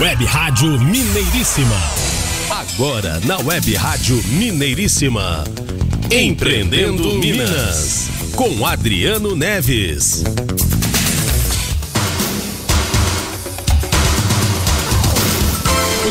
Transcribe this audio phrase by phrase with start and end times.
[0.00, 1.76] Web Rádio Mineiríssima.
[2.48, 5.44] Agora na Web Rádio Mineiríssima.
[6.10, 8.08] Empreendendo Minas.
[8.34, 10.24] Com Adriano Neves.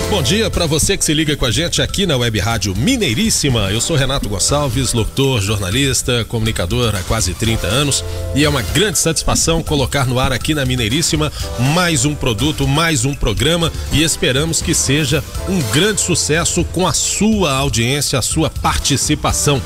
[0.10, 3.72] Bom dia para você que se liga com a gente aqui na Web Rádio Mineiríssima.
[3.72, 8.04] Eu sou Renato Gonçalves, locutor, jornalista, comunicador há quase 30 anos
[8.34, 11.32] e é uma grande satisfação colocar no ar aqui na Mineiríssima
[11.76, 16.94] mais um produto, mais um programa e esperamos que seja um grande sucesso com a
[16.94, 19.62] sua audiência, a sua participação.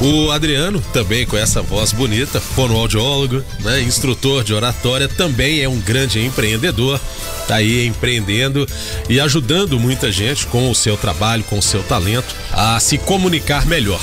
[0.00, 5.78] O Adriano, também com essa voz bonita, fonoaudiólogo, né, instrutor de oratória, também é um
[5.78, 7.00] grande empreendedor,
[7.46, 8.66] tá aí empreendendo
[9.08, 13.64] e ajudando muita gente com o seu trabalho, com o seu talento a se comunicar
[13.66, 14.00] melhor.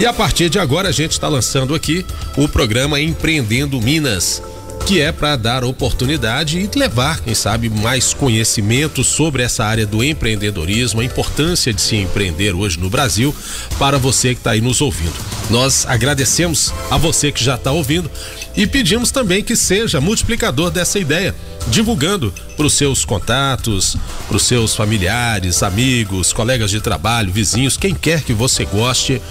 [0.00, 4.40] E a partir de agora a gente está lançando aqui o programa Empreendendo Minas
[4.88, 10.02] que é para dar oportunidade e levar, quem sabe, mais conhecimento sobre essa área do
[10.02, 13.36] empreendedorismo, a importância de se empreender hoje no Brasil,
[13.78, 15.37] para você que está aí nos ouvindo.
[15.50, 18.10] Nós agradecemos a você que já está ouvindo
[18.56, 21.34] e pedimos também que seja multiplicador dessa ideia,
[21.68, 27.94] divulgando para os seus contatos, para os seus familiares, amigos, colegas de trabalho, vizinhos, quem
[27.94, 29.22] quer que você goste,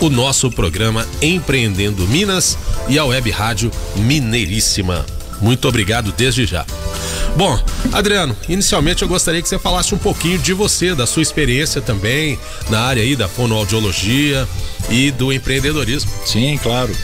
[0.00, 2.56] o nosso programa Empreendendo Minas
[2.88, 5.04] e a Web Rádio Mineiríssima.
[5.40, 6.64] Muito obrigado desde já.
[7.36, 7.58] Bom,
[7.92, 12.38] Adriano, inicialmente eu gostaria que você falasse um pouquinho de você, da sua experiência também
[12.70, 14.46] na área aí da fonoaudiologia
[14.88, 16.10] e do empreendedorismo.
[16.24, 16.94] Sim, claro.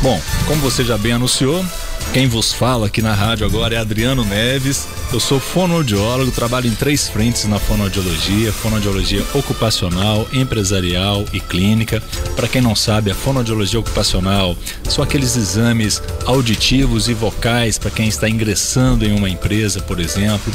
[0.00, 1.64] Bom, como você já bem anunciou,
[2.12, 4.86] quem vos fala aqui na rádio agora é Adriano Neves.
[5.12, 12.02] Eu sou fonoaudiólogo, trabalho em três frentes na fonoaudiologia: fonoaudiologia ocupacional, empresarial e clínica.
[12.34, 14.56] Para quem não sabe, a fonoaudiologia ocupacional
[14.88, 20.50] são aqueles exames auditivos e vocais para quem está ingressando em uma empresa, por exemplo,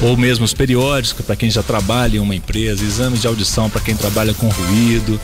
[0.00, 3.82] ou mesmo os periódicos para quem já trabalha em uma empresa, exames de audição para
[3.82, 5.20] quem trabalha com ruído,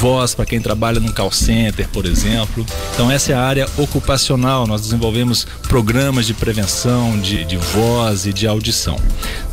[0.00, 2.64] voz para quem trabalha num call center, por exemplo.
[2.94, 4.68] Então essa é a área ocupacional.
[4.68, 8.98] Nós desenvolvemos programas de prevenção de, de voz e de audição.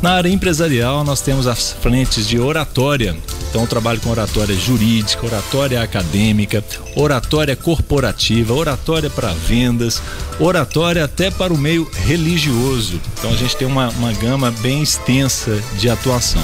[0.00, 3.16] Na área empresarial, nós temos as frentes de oratória.
[3.48, 6.64] Então, eu trabalho com oratória jurídica, oratória acadêmica,
[6.94, 10.02] oratória corporativa, oratória para vendas,
[10.38, 13.00] oratória até para o meio religioso.
[13.18, 16.42] Então, a gente tem uma, uma gama bem extensa de atuação.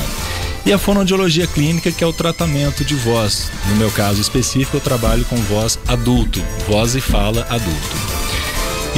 [0.66, 3.50] E a fonoaudiologia clínica, que é o tratamento de voz.
[3.70, 8.27] No meu caso específico, eu trabalho com voz adulto, voz e fala adulto.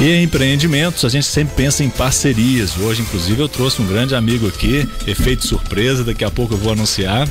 [0.01, 2.75] E em empreendimentos, a gente sempre pensa em parcerias.
[2.75, 6.73] Hoje, inclusive, eu trouxe um grande amigo aqui, efeito surpresa, daqui a pouco eu vou
[6.73, 7.29] anunciar.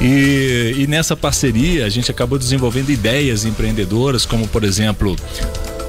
[0.00, 5.14] E, e, nessa parceria a gente acabou desenvolvendo ideias empreendedoras, como por exemplo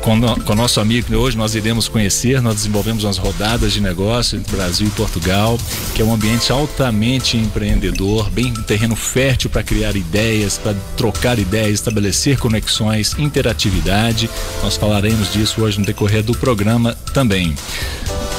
[0.01, 0.19] com,
[0.51, 4.87] o nosso amigo hoje nós iremos conhecer, nós desenvolvemos umas rodadas de negócio entre Brasil
[4.87, 5.57] e Portugal,
[5.95, 11.73] que é um ambiente altamente empreendedor, bem terreno fértil para criar ideias, para trocar ideias,
[11.73, 14.29] estabelecer conexões, interatividade.
[14.63, 17.55] Nós falaremos disso hoje no decorrer do programa também.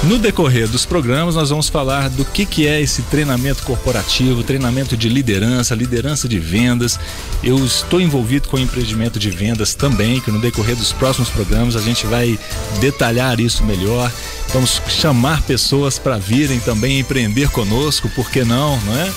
[0.04, 4.97] No decorrer dos programas, nós vamos falar do que, que é esse treinamento corporativo, treinamento
[4.97, 6.98] de liderança, liderança de vendas.
[7.42, 11.77] Eu estou envolvido com o empreendimento de vendas também, que no decorrer dos próximos programas
[11.77, 12.36] a gente vai
[12.80, 14.10] detalhar isso melhor.
[14.48, 19.12] Vamos chamar pessoas para virem também empreender conosco, por que não, não é?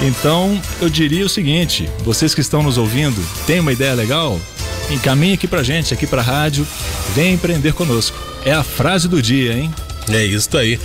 [0.00, 4.40] Então, eu diria o seguinte: vocês que estão nos ouvindo, tem uma ideia legal?
[4.90, 6.66] Encaminhe aqui pra gente, aqui pra rádio,
[7.14, 8.16] vem empreender conosco.
[8.42, 9.70] É a frase do dia, hein?
[10.08, 10.78] É isso aí.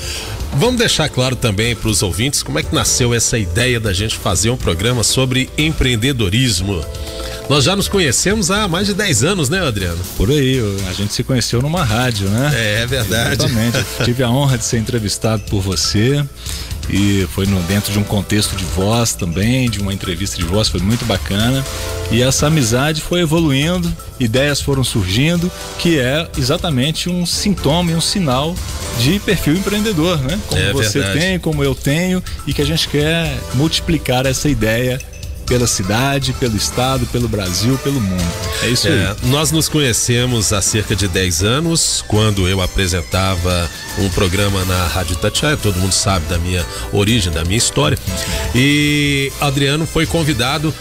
[0.54, 4.16] Vamos deixar claro também para os ouvintes como é que nasceu essa ideia da gente
[4.16, 6.84] fazer um programa sobre empreendedorismo.
[7.50, 10.00] Nós já nos conhecemos há mais de 10 anos, né, Adriano?
[10.18, 12.52] Por aí, a gente se conheceu numa rádio, né?
[12.54, 13.44] É, é verdade.
[13.44, 13.78] Exatamente.
[14.06, 16.24] Tive a honra de ser entrevistado por você
[16.90, 20.68] e foi no, dentro de um contexto de voz também, de uma entrevista de voz,
[20.68, 21.64] foi muito bacana.
[22.12, 28.02] E essa amizade foi evoluindo, ideias foram surgindo, que é exatamente um sintoma e um
[28.02, 28.56] sinal
[29.00, 30.40] de perfil empreendedor, né?
[30.48, 31.20] Como é você verdade.
[31.20, 35.00] tem, como eu tenho, e que a gente quer multiplicar essa ideia
[35.50, 38.24] pela cidade, pelo estado, pelo Brasil, pelo mundo.
[38.62, 39.16] É isso É, aí.
[39.30, 45.14] nós nos conhecemos há cerca de 10 anos, quando eu apresentava um programa na Rádio
[45.14, 46.64] Itatiaia, todo mundo sabe da minha
[46.94, 47.98] origem, da minha história.
[48.56, 50.74] E Adriano foi convidado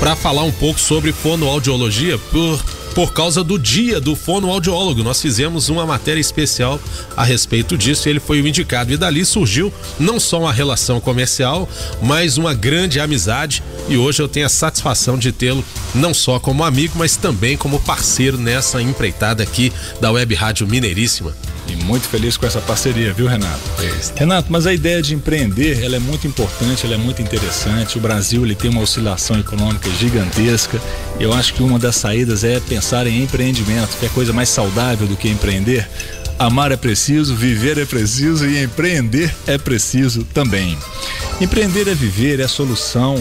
[0.00, 2.62] para falar um pouco sobre fonoaudiologia por
[2.96, 5.02] por causa do dia do fonoaudiólogo.
[5.02, 6.80] Nós fizemos uma matéria especial
[7.14, 8.90] a respeito disso e ele foi o indicado.
[8.90, 9.70] E dali surgiu
[10.00, 11.68] não só uma relação comercial,
[12.00, 13.62] mas uma grande amizade.
[13.86, 15.62] E hoje eu tenho a satisfação de tê-lo
[15.94, 19.70] não só como amigo, mas também como parceiro nessa empreitada aqui
[20.00, 21.36] da Web Rádio Mineiríssima.
[21.68, 23.60] E muito feliz com essa parceria, viu, Renato?
[24.16, 27.98] Renato, mas a ideia de empreender, ela é muito importante, ela é muito interessante.
[27.98, 30.80] O Brasil, ele tem uma oscilação econômica gigantesca.
[31.18, 35.06] Eu acho que uma das saídas é pensar em empreendimento, que é coisa mais saudável
[35.06, 35.88] do que empreender.
[36.38, 40.76] Amar é preciso, viver é preciso e empreender é preciso também.
[41.40, 43.16] Empreender é viver, é solução.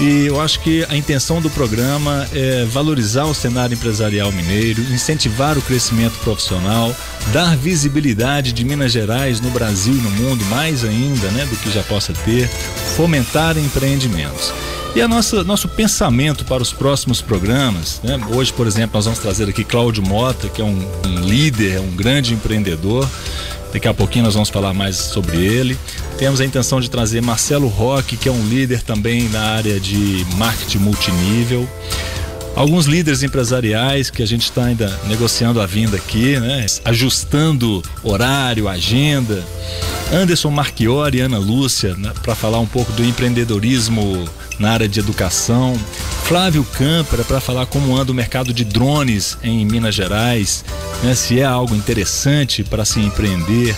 [0.00, 5.58] E eu acho que a intenção do programa é valorizar o cenário empresarial mineiro, incentivar
[5.58, 6.96] o crescimento profissional,
[7.34, 11.70] dar visibilidade de Minas Gerais no Brasil e no mundo, mais ainda né, do que
[11.70, 12.48] já possa ter,
[12.96, 14.54] fomentar empreendimentos.
[14.94, 18.18] E a nossa nosso pensamento para os próximos programas, né?
[18.34, 21.80] hoje, por exemplo, nós vamos trazer aqui Cláudio Mota, que é um, um líder, é
[21.80, 23.08] um grande empreendedor.
[23.72, 25.78] Daqui a pouquinho nós vamos falar mais sobre ele.
[26.18, 30.26] Temos a intenção de trazer Marcelo Roque, que é um líder também na área de
[30.36, 31.68] marketing multinível.
[32.56, 36.66] Alguns líderes empresariais que a gente está ainda negociando a vinda aqui, né?
[36.84, 39.42] Ajustando horário, agenda.
[40.12, 42.12] Anderson Marchiori e Ana Lúcia, né?
[42.22, 44.28] para falar um pouco do empreendedorismo
[44.58, 45.78] na área de educação.
[46.30, 50.64] Flávio Câmpera para falar como anda o mercado de drones em Minas Gerais,
[51.02, 51.12] né?
[51.12, 53.74] se é algo interessante para se empreender.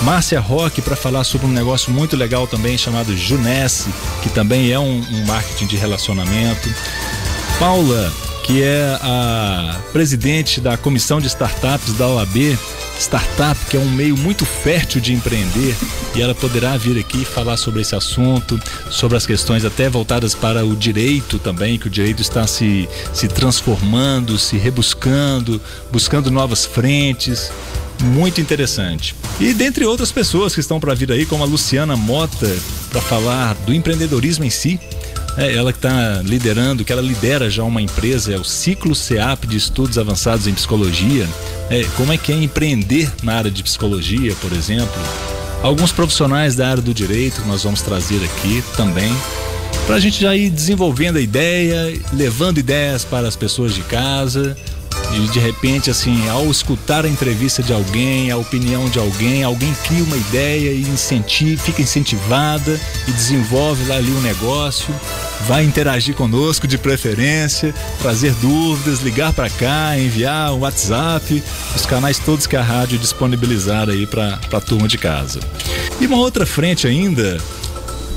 [0.00, 3.90] Márcia Roque para falar sobre um negócio muito legal também chamado Junesse,
[4.22, 6.74] que também é um, um marketing de relacionamento.
[7.58, 8.10] Paula,
[8.44, 12.58] que é a presidente da comissão de startups da OAB,
[13.00, 15.74] startup, que é um meio muito fértil de empreender,
[16.14, 18.60] e ela poderá vir aqui falar sobre esse assunto,
[18.90, 23.26] sobre as questões até voltadas para o direito também, que o direito está se, se
[23.26, 25.60] transformando, se rebuscando,
[25.90, 27.50] buscando novas frentes.
[28.02, 29.14] Muito interessante.
[29.38, 32.56] E dentre outras pessoas que estão para vir aí, como a Luciana Mota,
[32.90, 34.80] para falar do empreendedorismo em si,
[35.36, 39.46] é ela que está liderando, que ela lidera já uma empresa, é o Ciclo CEAP
[39.46, 41.28] de Estudos Avançados em Psicologia.
[41.70, 45.00] É, como é que é empreender na área de psicologia, por exemplo?
[45.62, 49.14] Alguns profissionais da área do direito que nós vamos trazer aqui também,
[49.86, 54.56] para a gente já ir desenvolvendo a ideia, levando ideias para as pessoas de casa,
[55.10, 59.74] de, de repente, assim, ao escutar a entrevista de alguém, a opinião de alguém, alguém
[59.84, 64.94] cria uma ideia e incentiva, fica incentivada e desenvolve lá ali um negócio,
[65.46, 71.42] vai interagir conosco de preferência, trazer dúvidas, ligar para cá, enviar um WhatsApp,
[71.74, 75.40] os canais todos que a rádio disponibilizar aí para a turma de casa.
[76.00, 77.38] E uma outra frente ainda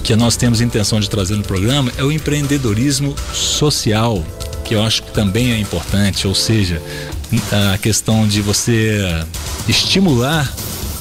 [0.03, 4.23] que nós temos intenção de trazer no programa é o empreendedorismo social
[4.63, 6.81] que eu acho que também é importante, ou seja,
[7.73, 8.99] a questão de você
[9.67, 10.51] estimular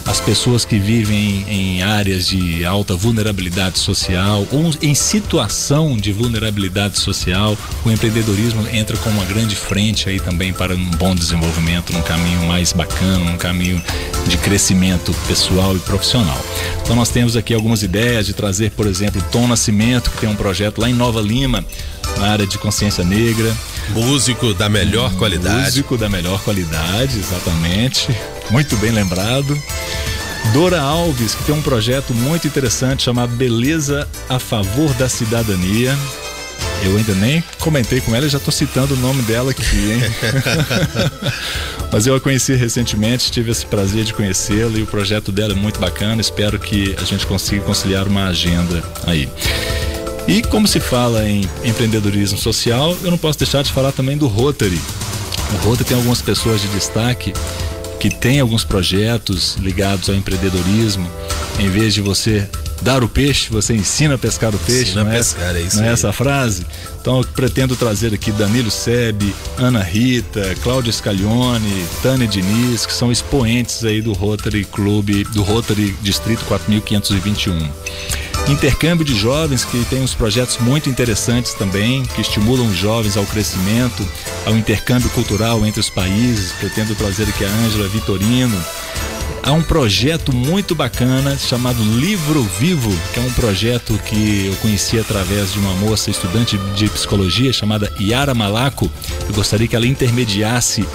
[0.07, 6.99] as pessoas que vivem em áreas de alta vulnerabilidade social ou em situação de vulnerabilidade
[6.99, 12.03] social, o empreendedorismo entra com uma grande frente aí também para um bom desenvolvimento, num
[12.03, 13.83] caminho mais bacana, num caminho
[14.27, 16.41] de crescimento pessoal e profissional.
[16.83, 20.37] Então nós temos aqui algumas ideias de trazer, por exemplo, Tom Nascimento, que tem um
[20.37, 21.65] projeto lá em Nova Lima,
[22.19, 23.55] na área de consciência negra.
[23.91, 25.65] Músico da melhor qualidade.
[25.65, 28.09] Músico da melhor qualidade, exatamente.
[28.51, 29.61] Muito bem lembrado.
[30.53, 35.97] Dora Alves, que tem um projeto muito interessante chamado Beleza a Favor da Cidadania.
[36.85, 40.01] Eu ainda nem comentei com ela, já estou citando o nome dela aqui, hein?
[41.93, 45.57] Mas eu a conheci recentemente, tive esse prazer de conhecê-la e o projeto dela é
[45.57, 46.21] muito bacana.
[46.21, 49.29] Espero que a gente consiga conciliar uma agenda aí.
[50.27, 54.27] E como se fala em empreendedorismo social, eu não posso deixar de falar também do
[54.27, 54.81] Rotary.
[55.53, 57.33] O Rotary tem algumas pessoas de destaque
[58.03, 61.09] que tem alguns projetos ligados ao empreendedorismo.
[61.61, 62.49] Em vez de você
[62.81, 65.61] dar o peixe, você ensina a pescar o peixe, ensina não, a é, pescar, é
[65.61, 66.67] isso não é essa frase?
[67.01, 73.13] Então eu pretendo trazer aqui Danilo Sebe, Ana Rita, Cláudia Scaglione, Tânia Diniz, que são
[73.13, 77.71] expoentes aí do Rotary Clube, do Rotary Distrito 4521.
[78.49, 83.25] Intercâmbio de jovens, que tem uns projetos muito interessantes também, que estimulam os jovens ao
[83.25, 84.07] crescimento,
[84.45, 86.53] ao intercâmbio cultural entre os países.
[86.53, 88.61] Pretendo trazer aqui a Ângela Vitorino.
[89.45, 95.01] Há um projeto muito bacana chamado Livro Vivo, que é um projeto que eu conheci
[95.01, 98.89] através de uma moça estudante de psicologia chamada Yara Malaco.
[99.29, 100.87] Eu gostaria que ela intermediasse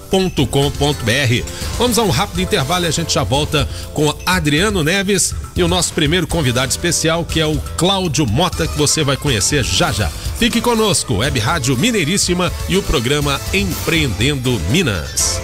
[0.09, 1.43] www.webradiomинeiríssima.com.br.
[1.77, 5.67] Vamos a um rápido intervalo e a gente já volta com Adriano Neves e o
[5.67, 10.09] nosso primeiro convidado especial, que é o Cláudio Mota, que você vai conhecer já já.
[10.37, 15.39] Fique conosco, Web Rádio Mineiríssima e o programa Empreendendo Minas.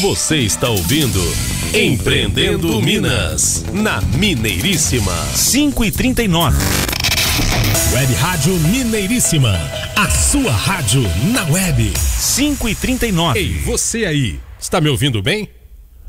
[0.00, 1.20] Você está ouvindo
[1.72, 5.12] Empreendendo Minas, na Mineiríssima.
[5.34, 6.95] 5 e 39.
[7.96, 9.58] Web Rádio Mineiríssima.
[9.96, 11.00] A sua rádio
[11.32, 11.90] na web.
[11.96, 13.38] 5 e 39.
[13.38, 15.48] Ei, você aí, está me ouvindo bem?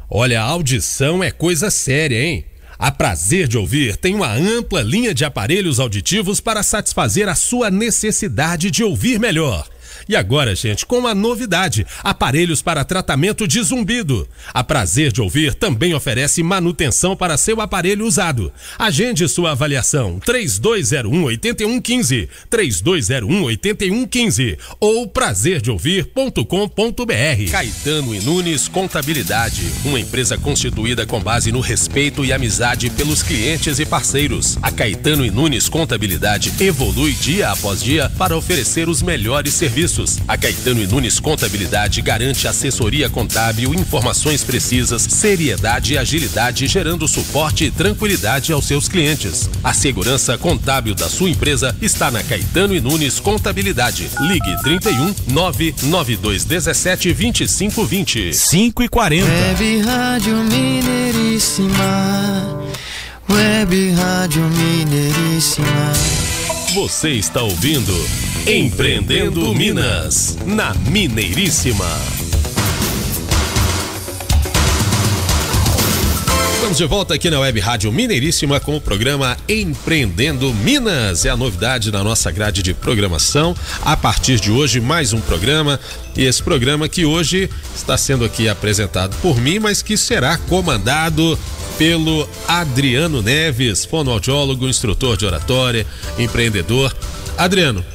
[0.10, 2.44] Olha, a audição é coisa séria, hein?
[2.78, 7.72] A Prazer de Ouvir tem uma ampla linha de aparelhos auditivos para satisfazer a sua
[7.72, 9.66] necessidade de ouvir melhor.
[10.10, 14.28] E agora, gente, com uma novidade: aparelhos para tratamento de zumbido.
[14.54, 18.52] A Prazer de Ouvir também oferece manutenção para seu aparelho usado.
[18.78, 27.52] Agende sua avaliação 3201 8115, 3201 8115 ou prazerdeouvir.com.br.
[27.52, 33.80] Caetano e Nunes Contabilidade, uma empresa constituída com base no respeito e amizade pelos clientes
[33.80, 34.58] e parceiros.
[34.62, 39.97] A Caetano e Nunes Contabilidade evolui dia após dia para oferecer os melhores serviços.
[40.28, 47.66] A Caetano e Nunes Contabilidade garante assessoria contábil, informações precisas, seriedade e agilidade, gerando suporte
[47.66, 49.50] e tranquilidade aos seus clientes.
[49.64, 54.10] A segurança contábil da sua empresa está na Caetano e Nunes Contabilidade.
[54.20, 58.34] Ligue 31 99217 2520.
[58.34, 59.28] 5 e 40.
[59.28, 62.68] Web Rádio Mineiríssima.
[63.30, 65.94] Web Rádio Mineiríssima.
[66.74, 67.94] Você está ouvindo
[68.50, 71.86] Empreendendo Minas, na Mineiríssima.
[76.54, 81.26] Estamos de volta aqui na Web Rádio Mineiríssima com o programa Empreendendo Minas.
[81.26, 83.54] É a novidade na nossa grade de programação.
[83.84, 85.78] A partir de hoje, mais um programa.
[86.16, 91.38] E esse programa que hoje está sendo aqui apresentado por mim, mas que será comandado
[91.78, 95.86] pelo Adriano Neves, fonoaudiólogo, instrutor de oratória,
[96.18, 96.96] empreendedor.
[97.38, 97.86] Adriano,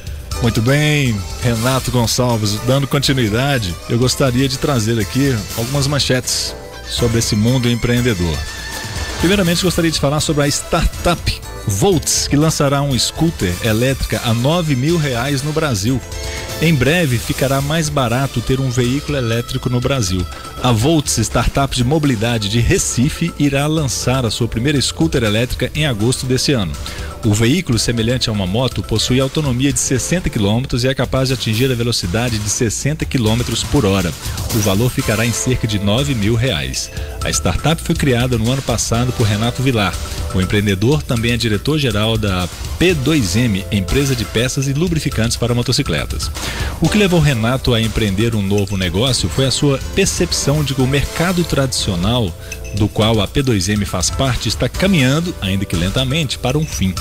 [0.43, 6.53] Muito bem, Renato Gonçalves, dando continuidade, eu gostaria de trazer aqui algumas manchetes
[6.85, 8.37] sobre esse mundo empreendedor.
[9.19, 14.75] Primeiramente, gostaria de falar sobre a startup Volts, que lançará um scooter elétrica a 9
[14.75, 16.01] mil reais no Brasil.
[16.61, 20.25] Em breve ficará mais barato ter um veículo elétrico no Brasil.
[20.63, 25.85] A Volts, startup de mobilidade de Recife, irá lançar a sua primeira scooter elétrica em
[25.85, 26.71] agosto desse ano.
[27.25, 31.33] O veículo, semelhante a uma moto, possui autonomia de 60 km e é capaz de
[31.33, 33.41] atingir a velocidade de 60 km
[33.71, 34.13] por hora.
[34.55, 36.89] O valor ficará em cerca de 9 mil reais.
[37.23, 39.93] A startup foi criada no ano passado por Renato Vilar.
[40.33, 46.29] O empreendedor também é diretor-geral da P2M, empresa de peças e lubrificantes para motocicletas.
[46.81, 50.81] O que levou Renato a empreender um novo negócio foi a sua percepção de que
[50.81, 52.31] o mercado tradicional
[52.75, 56.93] do qual a P2M faz parte, está caminhando, ainda que lentamente, para um fim.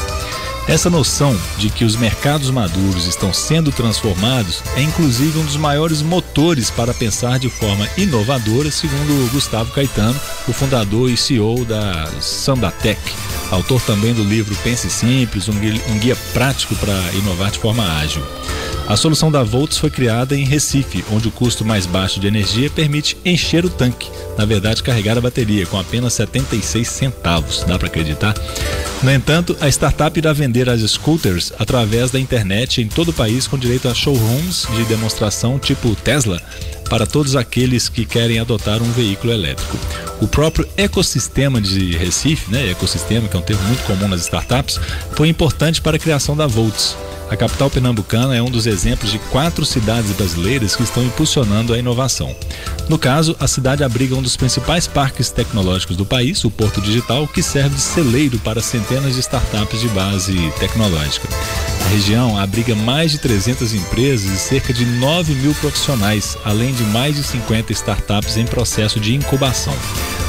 [0.68, 6.00] Essa noção de que os mercados maduros estão sendo transformados é inclusive um dos maiores
[6.02, 13.00] motores para pensar de forma inovadora, segundo Gustavo Caetano, o fundador e CEO da Sandatec,
[13.50, 18.22] autor também do livro Pense Simples, um guia prático para inovar de forma ágil.
[18.88, 22.70] A solução da Volts foi criada em Recife, onde o custo mais baixo de energia
[22.70, 27.88] permite encher o tanque, na verdade carregar a bateria com apenas 76 centavos, dá para
[27.88, 28.34] acreditar?
[29.02, 33.48] No entanto, a startup irá vender as scooters através da internet em todo o país
[33.48, 36.40] com direito a showrooms de demonstração tipo Tesla
[36.92, 39.78] para todos aqueles que querem adotar um veículo elétrico.
[40.20, 44.78] O próprio ecossistema de Recife, né, ecossistema que é um termo muito comum nas startups,
[45.12, 46.94] foi importante para a criação da Volts.
[47.30, 51.78] A capital pernambucana é um dos exemplos de quatro cidades brasileiras que estão impulsionando a
[51.78, 52.36] inovação.
[52.90, 57.26] No caso, a cidade abriga um dos principais parques tecnológicos do país, o Porto Digital,
[57.26, 61.26] que serve de celeiro para centenas de startups de base tecnológica.
[61.84, 66.82] A região abriga mais de 300 empresas e cerca de 9 mil profissionais, além de
[66.84, 69.74] mais de 50 startups em processo de incubação.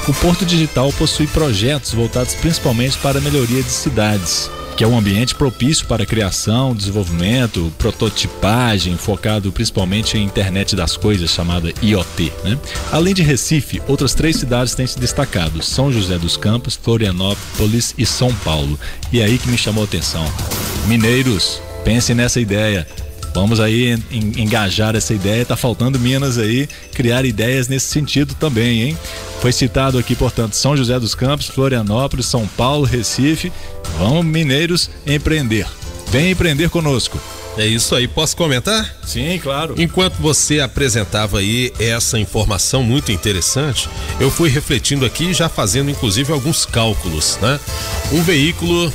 [0.08, 4.98] O Porto Digital possui projetos voltados principalmente para a melhoria de cidades, que é um
[4.98, 12.32] ambiente propício para criação, desenvolvimento, prototipagem, focado principalmente em internet das coisas, chamada IoT.
[12.44, 12.58] Né?
[12.92, 18.06] Além de Recife, outras três cidades têm se destacado: São José dos Campos, Florianópolis e
[18.06, 18.80] São Paulo.
[19.12, 20.26] E é aí que me chamou a atenção.
[20.88, 22.88] Mineiros, pensem nessa ideia.
[23.34, 25.46] Vamos aí engajar essa ideia.
[25.46, 28.98] Tá faltando Minas aí criar ideias nesse sentido também, hein?
[29.42, 33.52] Foi citado aqui, portanto, São José dos Campos, Florianópolis, São Paulo, Recife.
[33.98, 35.68] Vamos, mineiros, empreender.
[36.12, 37.20] Vem empreender conosco.
[37.58, 38.96] É isso aí, posso comentar?
[39.06, 39.76] Sim, claro.
[39.78, 43.88] Enquanto você apresentava aí essa informação muito interessante,
[44.20, 47.60] eu fui refletindo aqui, já fazendo inclusive alguns cálculos, né?
[48.12, 48.92] Um veículo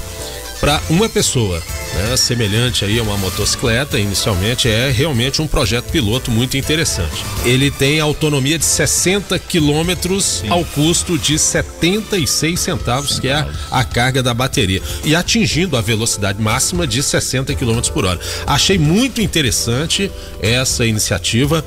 [0.60, 1.62] para uma pessoa,
[1.94, 2.16] né?
[2.16, 7.24] semelhante aí a uma motocicleta, inicialmente é realmente um projeto piloto muito interessante.
[7.44, 13.84] Ele tem autonomia de 60 quilômetros ao custo de 76 centavos, que é a, a,
[13.84, 18.20] carga da bateria, e atingindo a velocidade máxima de 60 quilômetros por hora.
[18.46, 21.64] Achei muito interessante essa iniciativa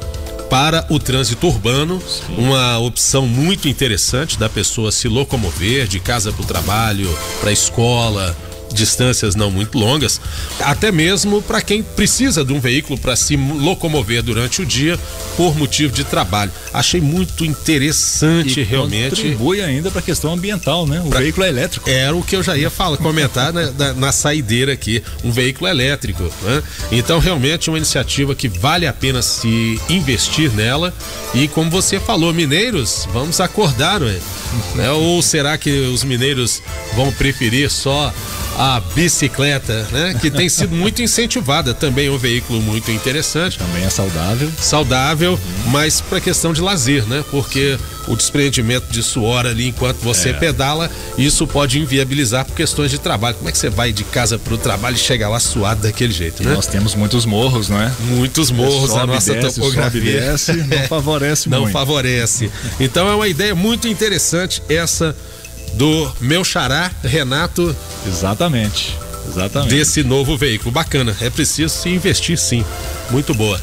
[0.50, 2.36] para o trânsito urbano, Sim.
[2.38, 7.54] uma opção muito interessante da pessoa se locomover de casa para o trabalho, para a
[7.54, 8.36] escola,
[8.74, 10.20] distâncias não muito longas,
[10.60, 15.00] até mesmo para quem precisa de um veículo para se locomover durante o dia
[15.36, 16.52] por motivo de trabalho.
[16.74, 19.16] Achei muito interessante e realmente.
[19.16, 21.02] Contribui ainda para a questão ambiental, né?
[21.06, 21.20] O pra...
[21.20, 21.90] veículo é elétrico.
[21.90, 25.70] Era o que eu já ia falar, comentar na, na, na, saideira aqui, um veículo
[25.70, 26.64] elétrico, né?
[26.92, 30.94] Então realmente uma iniciativa que vale a pena se investir nela
[31.34, 34.02] e como você falou, mineiros, vamos acordar?
[34.76, 34.92] Né?
[34.92, 36.62] Ou será que os mineiros
[36.96, 38.14] vão preferir só
[38.62, 40.15] a bicicleta, né?
[40.21, 41.74] Que tem sido muito incentivada.
[41.74, 43.58] Também é um veículo muito interessante.
[43.58, 44.52] Também é saudável.
[44.60, 45.71] Saudável, uhum.
[45.71, 47.26] mas para questão de lazer, né?
[47.32, 47.76] Porque
[48.08, 50.34] o desprendimento de suor ali enquanto você é.
[50.34, 53.36] pedala, isso pode inviabilizar por questões de trabalho.
[53.36, 56.13] Como é que você vai de casa para o trabalho e chega lá suado daquele
[56.13, 56.54] jeito, né?
[56.54, 57.91] Nós temos muitos morros, não é?
[58.02, 60.38] Muitos morros, a nossa desce, topografia.
[60.38, 61.74] Sobe, desce, não favorece não muito.
[61.74, 62.52] Não favorece.
[62.80, 65.15] Então é uma ideia muito interessante essa
[65.74, 67.76] do meu xará, Renato.
[68.06, 68.96] Exatamente.
[69.28, 69.76] Exatamente.
[69.76, 70.72] Desse novo veículo.
[70.72, 71.16] Bacana.
[71.22, 72.66] É preciso se investir sim.
[73.10, 73.60] Muito boa.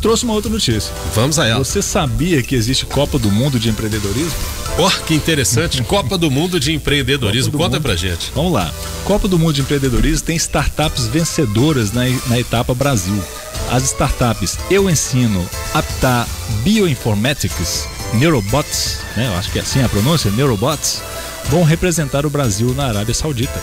[0.00, 0.92] Trouxe uma outra notícia.
[1.14, 1.64] Vamos a ela.
[1.64, 4.34] Você sabia que existe Copa do Mundo de Empreendedorismo?
[4.78, 5.82] Oh, que interessante.
[5.84, 7.52] Copa do Mundo de Empreendedorismo.
[7.52, 7.82] Conta mundo.
[7.82, 8.30] pra gente.
[8.34, 8.72] Vamos lá.
[9.04, 13.20] Copa do Mundo de Empreendedorismo tem startups vencedoras na, na etapa Brasil.
[13.70, 15.44] As startups Eu Ensino,
[15.74, 16.28] Aptar
[16.62, 19.26] Bioinformatics Neurobots, né?
[19.26, 21.02] Eu acho que é assim a pronúncia, Neurobots,
[21.50, 23.60] vão representar o Brasil na Arábia Saudita.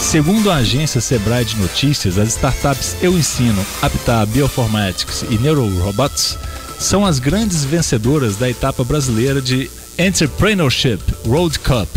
[0.00, 6.38] Segundo a agência Sebrae de Notícias, as startups Eu Ensino, Aptar Bioformatics e Neurorobots
[6.78, 11.88] são as grandes vencedoras da etapa brasileira de Entrepreneurship World Cup,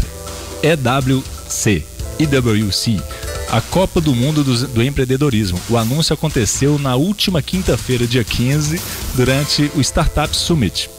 [0.64, 1.86] EWC,
[2.20, 3.00] EWC,
[3.52, 5.62] a Copa do Mundo do, do, Empreendedorismo.
[5.70, 8.82] O anúncio aconteceu na última quinta-feira, dia 15,
[9.14, 10.90] durante o Startup Summit.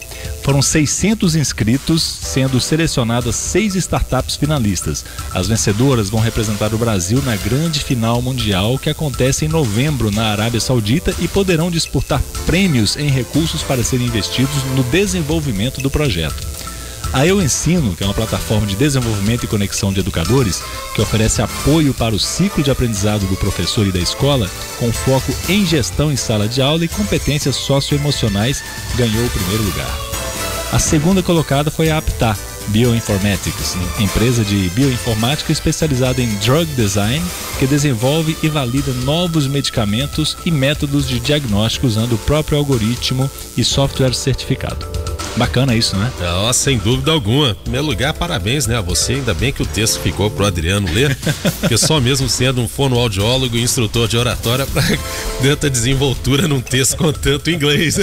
[0.43, 5.05] Foram 600 inscritos, sendo selecionadas seis startups finalistas.
[5.33, 10.27] As vencedoras vão representar o Brasil na grande final mundial que acontece em novembro na
[10.27, 16.53] Arábia Saudita e poderão disputar prêmios em recursos para serem investidos no desenvolvimento do projeto.
[17.13, 20.63] A Eu Ensino, que é uma plataforma de desenvolvimento e conexão de educadores,
[20.95, 25.31] que oferece apoio para o ciclo de aprendizado do professor e da escola, com foco
[25.47, 28.65] em gestão em sala de aula e competências socioemocionais,
[28.97, 30.12] ganhou o primeiro lugar.
[30.73, 37.23] A segunda colocada foi a Aptar, Bioinformatics, empresa de bioinformática especializada em drug design,
[37.59, 43.63] que desenvolve e valida novos medicamentos e métodos de diagnóstico usando o próprio algoritmo e
[43.63, 45.02] software certificado.
[45.37, 46.11] Bacana isso, né?
[46.47, 47.51] Oh, sem dúvida alguma.
[47.51, 49.15] Em primeiro lugar, parabéns, né, a você.
[49.15, 51.17] Ainda bem que o texto ficou pro Adriano ler,
[51.61, 54.83] porque só mesmo sendo um fonoaudiólogo e instrutor de oratória para
[55.41, 57.97] tanta desenvoltura num texto com tanto inglês.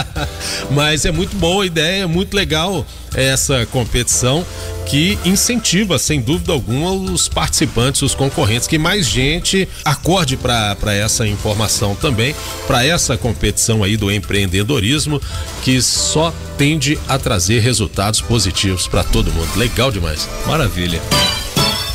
[0.70, 4.44] Mas é muito boa a ideia, é muito legal essa competição
[4.86, 11.26] que incentiva, sem dúvida alguma, os participantes, os concorrentes, que mais gente acorde para essa
[11.26, 12.34] informação também,
[12.66, 15.20] para essa competição aí do empreendedorismo,
[15.62, 19.48] que só tende a trazer resultados positivos para todo mundo.
[19.56, 20.28] Legal demais.
[20.46, 21.00] Maravilha.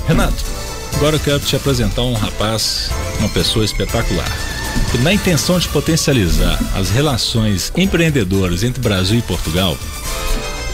[0.08, 0.44] Renato,
[0.96, 4.30] agora eu quero te apresentar um rapaz, uma pessoa espetacular.
[5.02, 9.78] Na intenção de potencializar as relações empreendedoras entre Brasil e Portugal,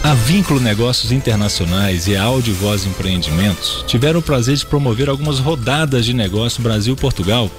[0.04, 5.38] a Vínculo Negócios Internacionais e a Audio Voz Empreendimentos tiveram o prazer de promover algumas
[5.38, 7.52] rodadas de negócio Brasil-Portugal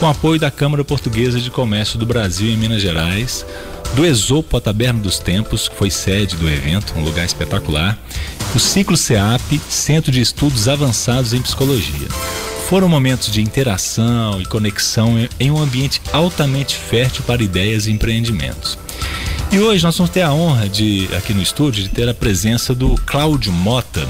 [0.00, 3.46] com apoio da Câmara Portuguesa de Comércio do Brasil em Minas Gerais,
[3.94, 7.96] do Esopo a Taberna dos Tempos, que foi sede do evento, um lugar espetacular,
[8.54, 12.08] o Ciclo CEAP, Centro de Estudos Avançados em Psicologia.
[12.68, 18.76] Foram momentos de interação e conexão em um ambiente altamente fértil para ideias e empreendimentos.
[19.54, 22.74] E hoje nós vamos ter a honra de, aqui no estúdio, de ter a presença
[22.74, 24.04] do Cláudio Mota,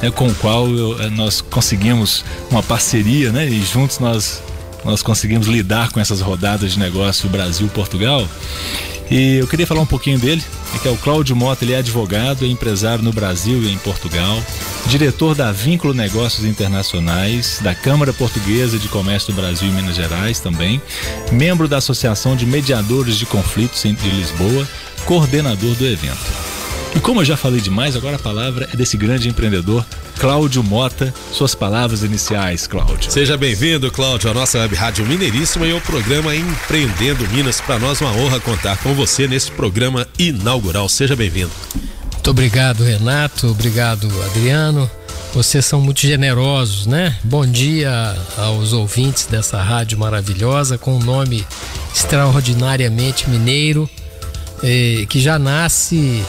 [0.00, 3.46] né, com o qual eu, eh, nós conseguimos uma parceria, né?
[3.46, 4.42] E juntos nós,
[4.86, 8.26] nós conseguimos lidar com essas rodadas de negócio Brasil-Portugal.
[9.10, 10.42] E eu queria falar um pouquinho dele,
[10.82, 14.42] que é o Cláudio Mota, ele é advogado, é empresário no Brasil e em Portugal,
[14.86, 20.40] diretor da Vínculo Negócios Internacionais, da Câmara Portuguesa de Comércio do Brasil e Minas Gerais
[20.40, 20.80] também,
[21.32, 24.68] membro da Associação de Mediadores de Conflitos de Lisboa,
[25.06, 26.57] coordenador do evento.
[26.96, 29.84] E como eu já falei demais, agora a palavra é desse grande empreendedor,
[30.18, 31.14] Cláudio Mota.
[31.32, 33.10] Suas palavras iniciais, Cláudio.
[33.10, 37.60] Seja bem-vindo, Cláudio, à nossa web rádio Mineiríssima e ao programa Empreendendo Minas.
[37.60, 40.88] Para nós, uma honra contar com você nesse programa inaugural.
[40.88, 41.52] Seja bem-vindo.
[42.12, 43.48] Muito obrigado, Renato.
[43.48, 44.90] Obrigado, Adriano.
[45.32, 47.16] Vocês são muito generosos, né?
[47.22, 51.46] Bom dia aos ouvintes dessa rádio maravilhosa, com um nome
[51.94, 53.88] extraordinariamente mineiro,
[54.62, 56.24] eh, que já nasce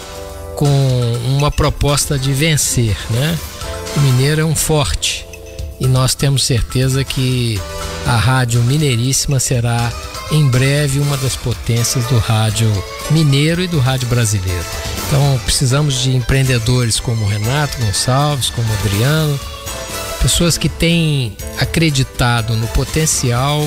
[0.60, 0.68] com
[1.38, 3.40] uma proposta de vencer, né?
[3.96, 5.26] O Mineiro é um forte
[5.80, 7.58] e nós temos certeza que
[8.06, 9.90] a Rádio Mineiríssima será
[10.34, 12.70] em breve uma das potências do rádio
[13.10, 14.66] mineiro e do rádio brasileiro.
[15.08, 19.40] Então precisamos de empreendedores como Renato Gonçalves, como Adriano,
[20.22, 23.66] pessoas que têm acreditado no potencial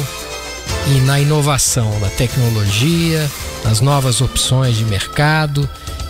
[0.94, 3.31] e na inovação, na tecnologia,
[3.64, 5.66] nas novas opções de mercado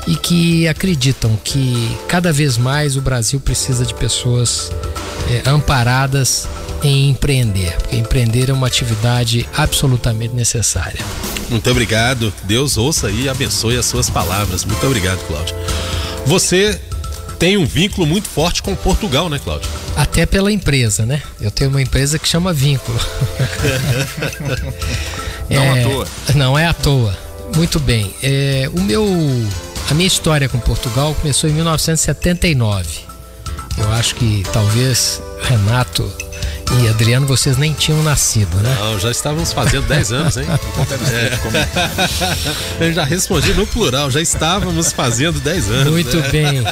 [0.07, 4.71] e que acreditam que cada vez mais o Brasil precisa de pessoas
[5.31, 6.49] é, amparadas
[6.83, 11.01] em empreender, porque empreender é uma atividade absolutamente necessária.
[11.49, 12.33] Muito obrigado.
[12.45, 14.65] Deus ouça e abençoe as suas palavras.
[14.65, 15.55] Muito obrigado, Cláudio.
[16.27, 16.81] Você
[17.39, 19.69] tem um vínculo muito forte com Portugal, né, Cláudio?
[19.97, 21.23] Até pela empresa, né?
[21.41, 22.99] Eu tenho uma empresa que chama Vínculo.
[25.51, 26.09] não é, à toa.
[26.35, 27.19] Não é à toa.
[27.55, 28.15] Muito bem.
[28.23, 29.05] É, o meu
[29.93, 33.01] a minha história com Portugal começou em 1979.
[33.77, 36.11] Eu acho que talvez Renato
[36.81, 38.75] e Adriano, vocês nem tinham nascido, né?
[38.81, 40.47] Não, já estávamos fazendo 10 anos, hein?
[42.81, 42.87] é.
[42.87, 45.93] Eu já respondi no plural, já estávamos fazendo 10 anos.
[45.93, 46.29] Muito né?
[46.31, 46.65] bem.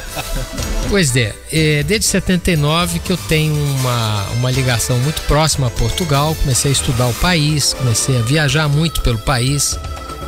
[0.89, 6.35] Pois é, é, desde 79 que eu tenho uma, uma ligação muito próxima a Portugal.
[6.41, 9.77] Comecei a estudar o país, comecei a viajar muito pelo país,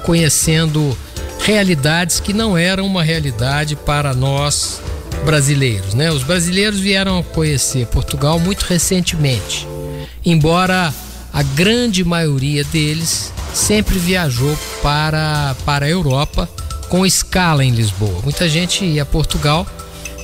[0.04, 0.96] conhecendo
[1.44, 4.82] realidades que não eram uma realidade para nós
[5.26, 6.10] brasileiros, né?
[6.10, 9.68] Os brasileiros vieram a conhecer Portugal muito recentemente,
[10.26, 10.94] embora
[11.34, 16.50] a grande maioria deles sempre viajou para, para a Europa
[16.88, 18.22] com escala em Lisboa.
[18.24, 19.68] Muita gente ia a Portugal,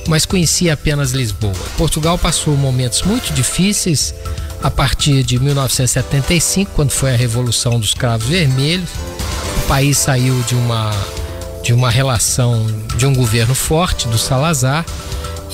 [0.08, 1.54] mas conhecia apenas Lisboa.
[1.76, 4.14] Portugal passou momentos muito difíceis
[4.62, 8.90] a partir de 1975, quando foi a Revolução dos Cravos Vermelhos
[9.70, 10.90] país saiu de uma
[11.62, 14.84] de uma relação de um governo forte do Salazar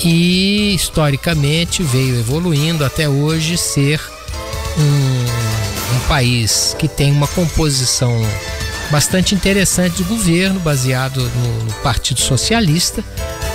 [0.03, 4.01] e historicamente veio evoluindo até hoje ser
[4.75, 8.11] um, um país que tem uma composição
[8.89, 13.03] bastante interessante de governo, baseado no, no, Partido Socialista,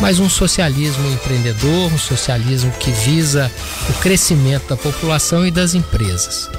[0.00, 3.50] mas um socialismo empreendedor, um socialismo que visa
[3.88, 6.50] o crescimento da população e das empresas.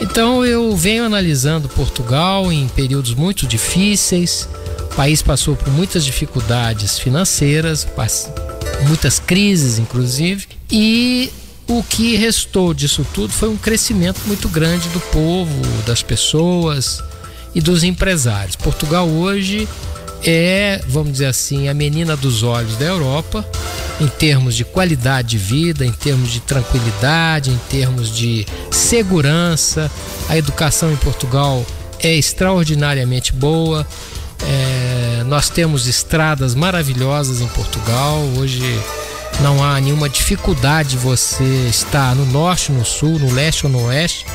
[0.00, 4.48] Então eu venho analisando Portugal em períodos muito difíceis.
[4.92, 7.86] O país passou por muitas dificuldades financeiras,
[8.86, 11.30] muitas crises, inclusive, e
[11.68, 15.52] o que restou disso tudo foi um crescimento muito grande do povo,
[15.84, 17.02] das pessoas
[17.54, 18.54] e dos empresários.
[18.54, 19.68] Portugal hoje
[20.24, 23.44] é, vamos dizer assim, a menina dos olhos da Europa
[24.00, 29.90] em termos de qualidade de vida, em termos de tranquilidade, em termos de segurança.
[30.28, 31.64] A educação em Portugal
[32.00, 33.86] é extraordinariamente boa.
[34.42, 38.18] É, nós temos estradas maravilhosas em Portugal.
[38.36, 38.62] Hoje
[39.40, 43.86] não há nenhuma dificuldade de você estar no norte, no sul, no leste ou no
[43.86, 44.26] oeste,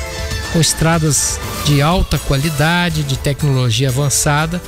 [0.52, 4.60] com estradas de alta qualidade, de tecnologia avançada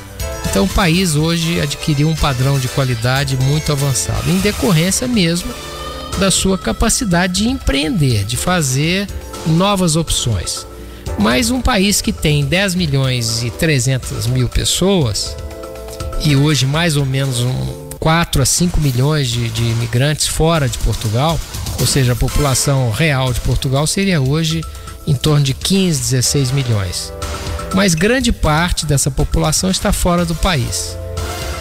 [0.48, 5.52] então o país hoje adquiriu um padrão de qualidade muito avançado, em decorrência mesmo
[6.18, 9.08] da sua capacidade de empreender, de fazer
[9.46, 10.66] novas opções.
[11.18, 15.36] Mas um país que tem 10 milhões e 300 mil pessoas
[16.24, 20.78] e hoje mais ou menos um 4 a 5 milhões de, de imigrantes fora de
[20.78, 21.40] Portugal,
[21.80, 24.62] ou seja, a população real de Portugal seria hoje
[25.06, 27.12] em torno de 15, 16 milhões
[27.74, 30.96] mas grande parte dessa população está fora do país.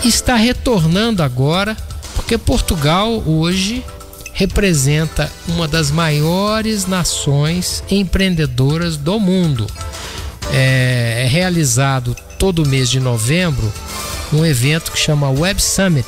[0.03, 1.75] Está retornando agora
[2.15, 3.83] porque Portugal hoje
[4.33, 9.67] representa uma das maiores nações empreendedoras do mundo.
[10.51, 13.71] É, é realizado todo mês de novembro
[14.31, 16.07] um evento que chama Web Summit.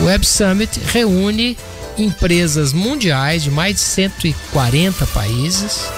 [0.00, 1.56] O Web Summit reúne
[1.98, 5.88] empresas mundiais de mais de 140 países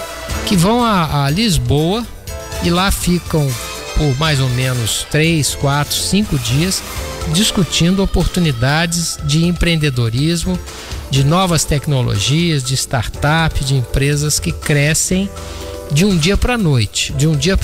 [0.46, 2.06] que vão a, a Lisboa
[2.62, 3.46] e lá ficam
[3.96, 6.82] por mais ou menos 3, 4, 5 dias
[7.32, 10.58] discutindo oportunidades de empreendedorismo,
[11.10, 15.28] de novas tecnologias, de startup, de empresas que crescem
[15.90, 17.56] de um dia para a noite, de um dia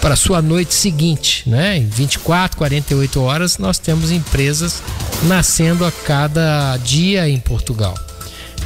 [0.00, 1.48] para a sua noite seguinte.
[1.48, 1.78] Né?
[1.78, 4.82] Em 24, 48 horas, nós temos empresas
[5.24, 7.94] nascendo a cada dia em Portugal.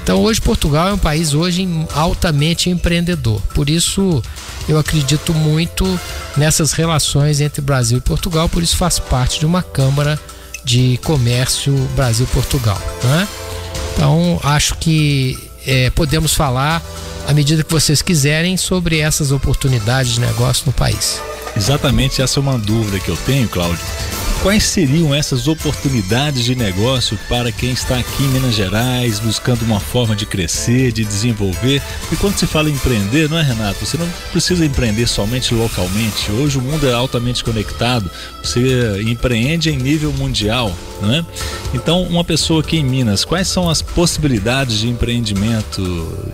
[0.07, 3.43] Então hoje Portugal é um país hoje altamente empreendedor.
[3.53, 4.23] Por isso
[4.69, 5.85] eu acredito muito
[6.37, 10.17] nessas relações entre Brasil e Portugal, por isso faz parte de uma Câmara
[10.63, 12.81] de Comércio Brasil-Portugal.
[13.03, 13.27] Né?
[13.95, 16.81] Então acho que é, podemos falar
[17.27, 21.21] à medida que vocês quiserem sobre essas oportunidades de negócio no país.
[21.57, 23.81] Exatamente, essa é uma dúvida que eu tenho, Cláudio.
[24.43, 29.81] Quais seriam essas oportunidades de negócio para quem está aqui em Minas Gerais buscando uma
[29.81, 31.83] forma de crescer, de desenvolver?
[32.13, 33.85] E quando se fala em empreender, não é, Renato?
[33.85, 36.31] Você não precisa empreender somente localmente.
[36.31, 38.09] Hoje o mundo é altamente conectado.
[38.41, 41.25] Você empreende em nível mundial, não é?
[41.75, 45.83] Então, uma pessoa aqui em Minas, quais são as possibilidades de empreendimento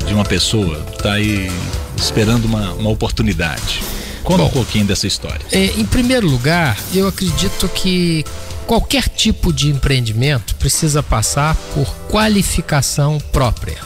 [0.07, 0.85] de uma pessoa?
[0.93, 1.51] Está aí
[1.97, 3.81] esperando uma, uma oportunidade.
[4.23, 5.45] Conta Bom, um pouquinho dessa história.
[5.51, 8.25] É, em primeiro lugar, eu acredito que
[8.67, 13.79] qualquer tipo de empreendimento precisa passar por qualificação própria.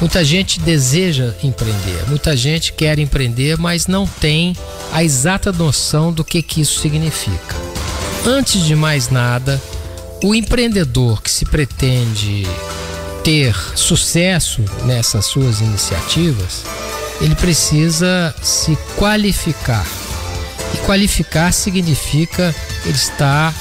[0.00, 4.56] Muita gente deseja empreender, muita gente quer empreender, mas não tem
[4.92, 7.56] a exata noção do que, que isso significa.
[8.26, 9.60] Antes de mais nada,
[10.22, 12.46] o empreendedor que se pretende
[13.22, 16.64] ter sucesso nessas suas iniciativas,
[17.20, 19.86] ele precisa se qualificar.
[20.74, 23.54] E qualificar significa ele estar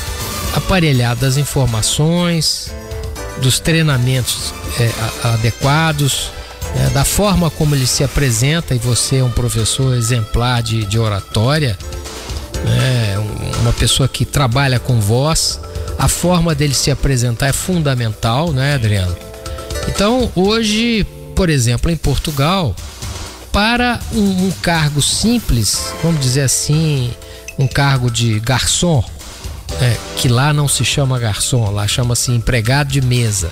[0.56, 2.72] aparelhado das informações,
[3.42, 4.92] dos treinamentos é,
[5.28, 6.32] adequados,
[6.76, 10.98] é, da forma como ele se apresenta, e você é um professor exemplar de, de
[10.98, 11.78] oratória,
[12.66, 13.18] né,
[13.62, 15.60] uma pessoa que trabalha com voz,
[15.98, 19.16] a forma dele se apresentar é fundamental, né, Adriano?
[19.88, 22.76] Então, hoje, por exemplo, em Portugal,
[23.54, 27.14] para um, um cargo simples, vamos dizer assim,
[27.58, 29.04] um cargo de garçom,
[29.80, 33.52] é, que lá não se chama garçom, lá chama-se empregado de mesa.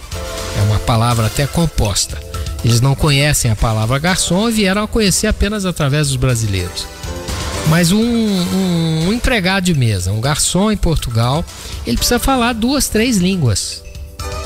[0.58, 2.18] É uma palavra até composta.
[2.66, 6.86] Eles não conhecem a palavra garçom e vieram a conhecer apenas através dos brasileiros.
[7.70, 11.46] Mas um, um, um empregado de mesa, um garçom em Portugal,
[11.86, 13.84] ele precisa falar duas, três línguas.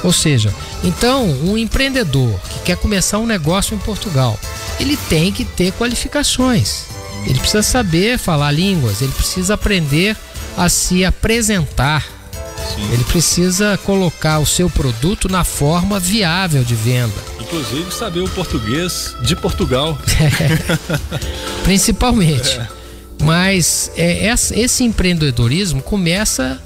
[0.04, 4.38] Ou seja, então um empreendedor que quer começar um negócio em Portugal,
[4.80, 6.86] ele tem que ter qualificações.
[7.26, 10.16] Ele precisa saber falar línguas, ele precisa aprender
[10.58, 12.06] a se apresentar.
[12.92, 17.14] Ele precisa colocar o seu produto na forma viável de venda.
[17.40, 19.98] Inclusive saber o português de Portugal.
[21.64, 22.60] Principalmente.
[23.24, 26.60] Mas é, esse empreendedorismo começa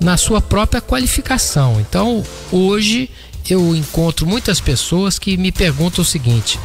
[0.00, 1.80] na sua própria qualificação.
[1.80, 3.08] Então, hoje
[3.48, 6.58] eu encontro muitas pessoas que me perguntam o seguinte: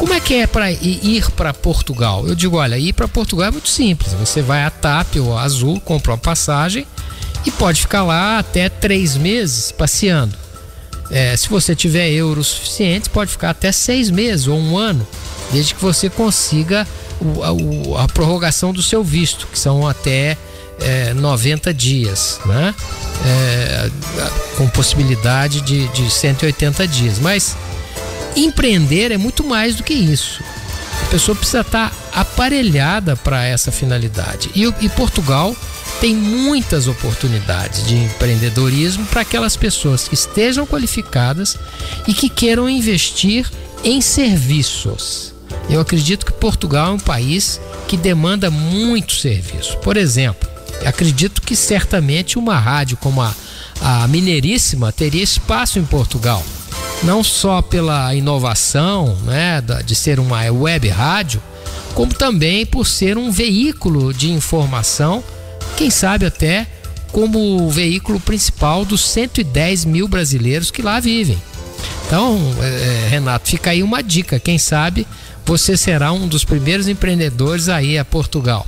[0.00, 2.26] como é que é para ir para Portugal?
[2.26, 4.14] Eu digo, olha, ir para Portugal é muito simples.
[4.14, 6.86] Você vai à TAP ou à Azul, compra uma passagem
[7.44, 10.34] e pode ficar lá até três meses passeando.
[11.10, 15.06] É, se você tiver euros suficientes, pode ficar até seis meses ou um ano,
[15.52, 16.88] desde que você consiga
[17.20, 20.34] o- a, a prorrogação do seu visto, que são até
[20.80, 22.74] é, 90 dias, né?
[23.26, 23.90] É,
[24.56, 27.18] com possibilidade de, de 180 dias.
[27.18, 27.54] Mas
[28.36, 30.42] empreender é muito mais do que isso.
[31.02, 34.50] A pessoa precisa estar aparelhada para essa finalidade.
[34.54, 35.56] E, e Portugal
[36.00, 41.58] tem muitas oportunidades de empreendedorismo para aquelas pessoas que estejam qualificadas
[42.06, 43.50] e que queiram investir
[43.84, 45.34] em serviços.
[45.68, 49.76] Eu acredito que Portugal é um país que demanda muito serviço.
[49.78, 50.48] Por exemplo,
[50.86, 53.34] acredito que certamente uma rádio como a,
[53.80, 56.44] a Mineiríssima teria espaço em Portugal
[57.02, 61.42] não só pela inovação né, de ser uma web rádio,
[61.94, 65.22] como também por ser um veículo de informação,
[65.76, 66.66] quem sabe até
[67.10, 71.40] como o veículo principal dos 110 mil brasileiros que lá vivem.
[72.06, 74.38] Então, eh, Renato, fica aí uma dica.
[74.38, 75.06] Quem sabe
[75.44, 78.66] você será um dos primeiros empreendedores aí a Portugal.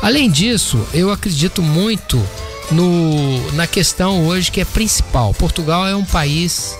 [0.00, 2.22] Além disso, eu acredito muito
[2.70, 5.34] no, na questão hoje que é principal.
[5.34, 6.76] Portugal é um país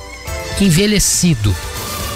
[0.61, 1.55] envelhecido.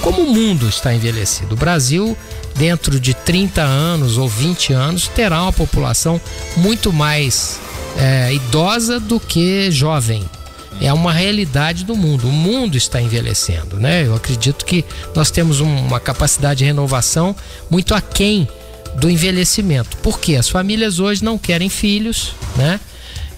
[0.03, 1.55] Como o mundo está envelhecido?
[1.55, 2.16] O Brasil,
[2.55, 6.20] dentro de 30 anos ou 20 anos, terá uma população
[6.57, 7.59] muito mais
[7.99, 10.25] eh, idosa do que jovem.
[10.81, 12.29] É uma realidade do mundo.
[12.29, 14.07] O mundo está envelhecendo, né?
[14.07, 17.35] Eu acredito que nós temos um- uma capacidade de renovação
[17.70, 18.46] muito aquém
[18.96, 19.96] do envelhecimento.
[20.03, 22.79] Porque as famílias hoje não querem filhos, né?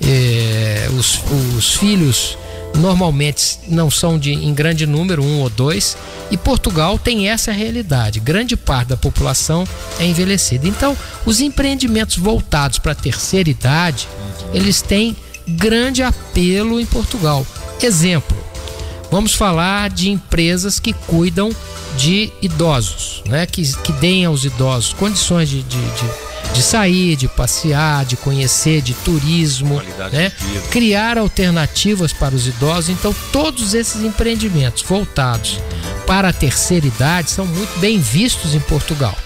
[0.03, 1.21] Eh, os,
[1.57, 2.37] os filhos
[2.79, 5.97] normalmente não são de, em grande número, um ou dois,
[6.31, 8.21] e Portugal tem essa realidade.
[8.21, 9.67] Grande parte da população
[9.99, 10.67] é envelhecida.
[10.67, 14.09] Então, os empreendimentos voltados para a terceira idade,
[14.53, 17.47] eles têm grande apelo em Portugal.
[17.83, 18.37] Exemplo,
[19.11, 21.51] vamos falar de empresas que cuidam
[21.97, 23.47] de idosos, né?
[23.47, 26.28] que, que deem aos idosos condições de, de, de,
[26.59, 30.33] de sair, de passear, de conhecer, de turismo, né?
[30.53, 32.91] de criar alternativas para os idosos.
[32.91, 35.61] Então, todos esses empreendimentos voltados
[36.05, 39.17] para a terceira idade são muito bem vistos em Portugal.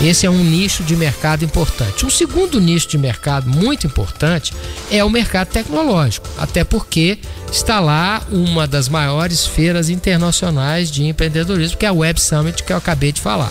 [0.00, 2.06] Esse é um nicho de mercado importante.
[2.06, 4.54] Um segundo nicho de mercado muito importante
[4.88, 7.18] é o mercado tecnológico, até porque
[7.50, 12.72] está lá uma das maiores feiras internacionais de empreendedorismo, que é a Web Summit, que
[12.72, 13.50] eu acabei de falar.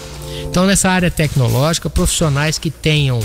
[0.51, 3.21] Então, nessa área tecnológica, profissionais que tenham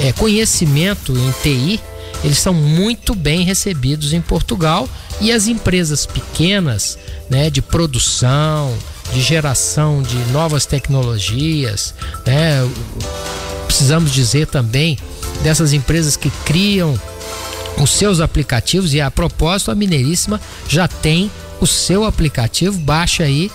[0.00, 1.78] é, conhecimento em TI,
[2.24, 4.88] eles são muito bem recebidos em Portugal.
[5.20, 8.74] E as empresas pequenas, né, de produção,
[9.12, 11.94] de geração de novas tecnologias,
[12.26, 12.66] né,
[13.66, 14.98] precisamos dizer também
[15.42, 16.98] dessas empresas que criam
[17.76, 21.30] os seus aplicativos e a propósito a Mineiríssima já tem
[21.60, 23.50] o seu aplicativo, baixa aí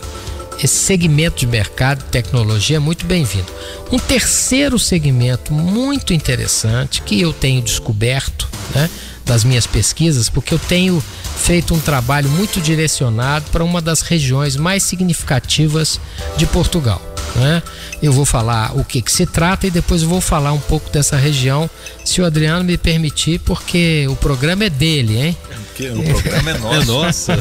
[0.61, 3.51] esse segmento de mercado tecnologia é muito bem-vindo.
[3.91, 8.89] Um terceiro segmento muito interessante que eu tenho descoberto, né,
[9.29, 11.01] das minhas pesquisas, porque eu tenho
[11.37, 16.01] feito um trabalho muito direcionado para uma das regiões mais significativas
[16.35, 16.99] de Portugal.
[17.35, 17.61] Né?
[18.01, 21.15] Eu vou falar o que, que se trata e depois vou falar um pouco dessa
[21.15, 21.69] região,
[22.03, 25.37] se o Adriano me permitir, porque o programa é dele, hein?
[25.67, 26.81] Porque o programa é nosso.
[26.81, 27.39] É nossa.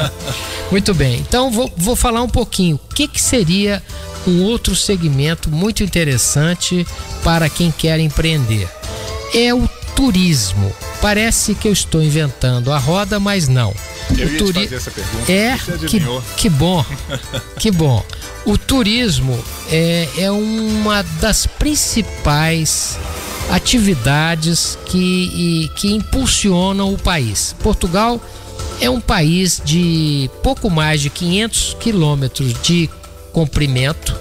[0.72, 3.82] Muito bem, então vou, vou falar um pouquinho o que, que seria
[4.26, 6.86] um outro segmento muito interessante
[7.22, 8.68] para quem quer empreender.
[9.34, 9.68] É o
[10.00, 10.72] turismo.
[11.02, 13.74] Parece que eu estou inventando a roda, mas não.
[14.16, 15.30] Eu o pergunta.
[15.30, 16.00] É, que,
[16.38, 16.84] que bom,
[17.60, 18.02] que bom.
[18.46, 19.38] O turismo
[19.70, 22.98] é, é uma das principais
[23.50, 27.54] atividades que, e- que impulsionam o país.
[27.62, 28.18] Portugal
[28.80, 32.88] é um país de pouco mais de 500 quilômetros de
[33.32, 34.18] comprimento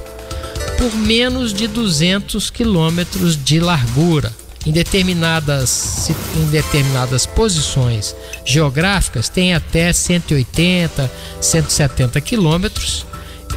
[0.78, 4.34] por menos de 200 quilômetros de largura.
[4.70, 8.16] Em determinadas, em determinadas posições
[8.46, 11.12] geográficas tem até 180,
[11.42, 13.04] 170 quilômetros,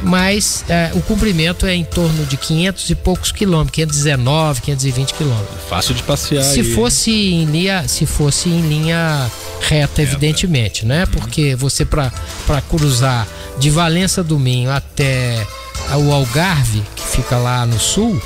[0.01, 5.61] mas eh, o comprimento é em torno de 500 e poucos quilômetros, 519, 520 quilômetros.
[5.69, 6.43] Fácil de passear.
[6.43, 6.73] Se aí.
[6.73, 9.29] fosse em linha, se fosse em linha
[9.61, 11.05] reta, evidentemente, né?
[11.05, 12.11] Porque você para
[12.67, 13.27] cruzar
[13.59, 15.45] de Valença do Minho até
[15.95, 18.19] o Algarve, que fica lá no sul,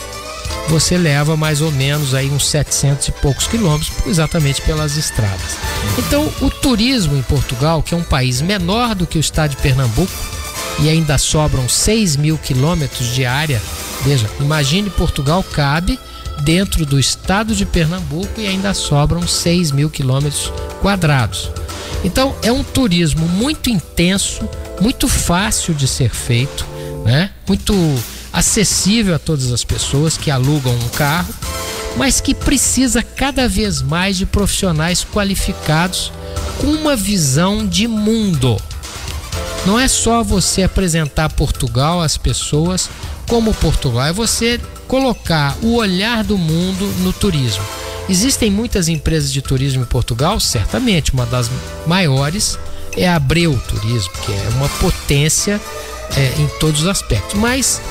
[0.70, 5.58] você leva mais ou menos aí uns 700 e poucos quilômetros, exatamente pelas estradas.
[5.98, 9.58] Então, o turismo em Portugal, que é um país menor do que o estado de
[9.58, 10.12] Pernambuco,
[10.80, 13.62] e ainda sobram 6 mil quilômetros de área,
[14.04, 16.00] veja, imagine Portugal cabe
[16.44, 20.52] dentro do estado de Pernambuco e ainda sobram 6 mil quilômetros
[20.82, 21.50] quadrados.
[22.04, 24.48] Então, é um turismo muito intenso,
[24.80, 26.66] muito fácil de ser feito,
[27.04, 27.32] né?
[27.48, 27.74] muito
[28.38, 31.34] acessível a todas as pessoas que alugam um carro,
[31.96, 36.12] mas que precisa cada vez mais de profissionais qualificados
[36.60, 38.56] com uma visão de mundo.
[39.66, 42.92] Não é só você apresentar Portugal às pessoas
[43.28, 47.64] como Portugal, é você colocar o olhar do mundo no turismo.
[48.08, 51.50] Existem muitas empresas de turismo em Portugal, certamente uma das
[51.88, 52.58] maiores
[52.96, 55.60] é a Abreu Turismo, que é uma potência
[56.16, 57.82] é, em todos os aspectos, mas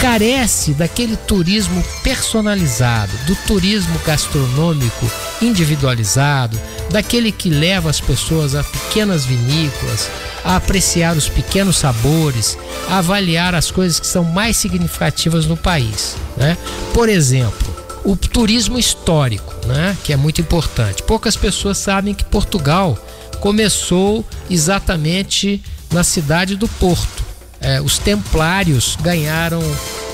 [0.00, 5.10] carece daquele turismo personalizado, do turismo gastronômico
[5.42, 6.58] individualizado,
[6.90, 10.10] daquele que leva as pessoas a pequenas vinícolas,
[10.42, 12.56] a apreciar os pequenos sabores,
[12.88, 16.16] a avaliar as coisas que são mais significativas no país.
[16.34, 16.56] Né?
[16.94, 19.94] Por exemplo, o turismo histórico, né?
[20.02, 21.02] que é muito importante.
[21.02, 22.98] Poucas pessoas sabem que Portugal
[23.38, 27.19] começou exatamente na cidade do Porto.
[27.60, 29.60] É, os templários ganharam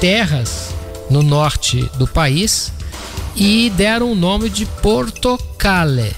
[0.00, 0.74] terras
[1.10, 2.72] no norte do país
[3.36, 6.12] e deram o nome de Portocale.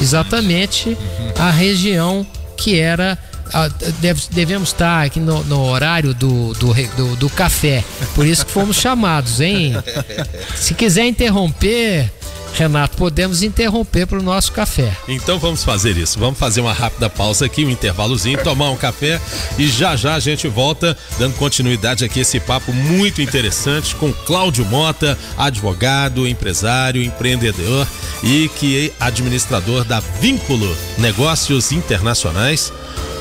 [0.00, 0.96] Exatamente
[1.38, 2.26] a região
[2.56, 3.18] que era.
[3.52, 3.68] ah,
[4.00, 7.84] deve- devemos estar aqui no, no horário do, do, do, do café.
[8.14, 9.74] Por isso que fomos chamados, hein?
[10.56, 12.10] Se quiser interromper,
[12.54, 14.96] Renato, podemos interromper para o nosso café.
[15.08, 16.18] Então vamos fazer isso.
[16.18, 19.20] Vamos fazer uma rápida pausa aqui, um intervalozinho, tomar um café
[19.58, 24.12] e já já a gente volta dando continuidade aqui a esse papo muito interessante com
[24.12, 27.86] Cláudio Mota, advogado, empresário, empreendedor
[28.22, 32.72] e que é administrador da Vínculo Negócios Internacionais.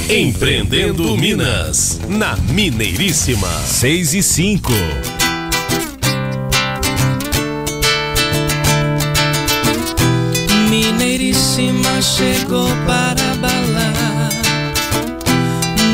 [0.10, 3.50] Empreendendo Minas, na Mineiríssima.
[3.66, 4.72] 6 e 5.
[10.70, 14.30] Mineiríssima chegou para balar.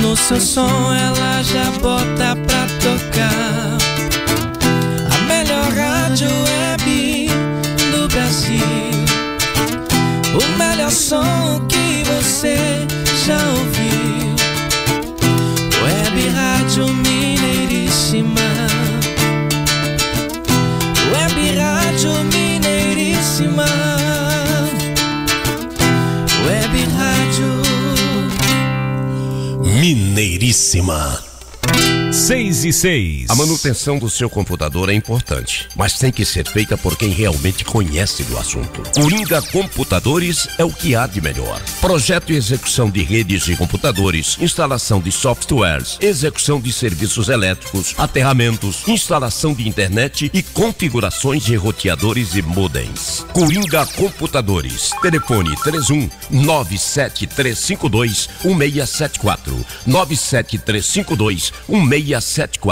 [0.03, 3.77] No seu som ela já bota pra tocar.
[5.11, 7.29] A melhor rádio web
[7.91, 8.61] do Brasil.
[10.33, 11.86] O melhor som que
[12.37, 12.55] você
[13.25, 14.35] já ouviu.
[15.83, 18.41] Web Rádio Mineiríssima.
[21.11, 23.65] Web Rádio Mineiríssima.
[26.45, 27.51] Web Rádio
[29.63, 31.26] Mineiríssima.
[32.11, 33.29] 6 e 6.
[33.29, 37.65] A manutenção do seu computador é importante, mas tem que ser feita por quem realmente
[37.65, 38.81] conhece do assunto.
[38.93, 41.61] Coringa Computadores é o que há de melhor.
[41.81, 48.87] Projeto e execução de redes de computadores, instalação de softwares, execução de serviços elétricos, aterramentos,
[48.87, 53.25] instalação de internet e configurações de roteadores e modems.
[53.33, 54.91] Coringa Computadores.
[55.01, 61.96] Telefone 31 97352 1674 97352 1674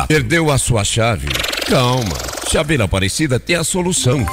[0.08, 1.28] Perdeu a sua chave?
[1.68, 2.18] Calma.
[2.52, 4.26] Chaveira Aparecida tem a solução.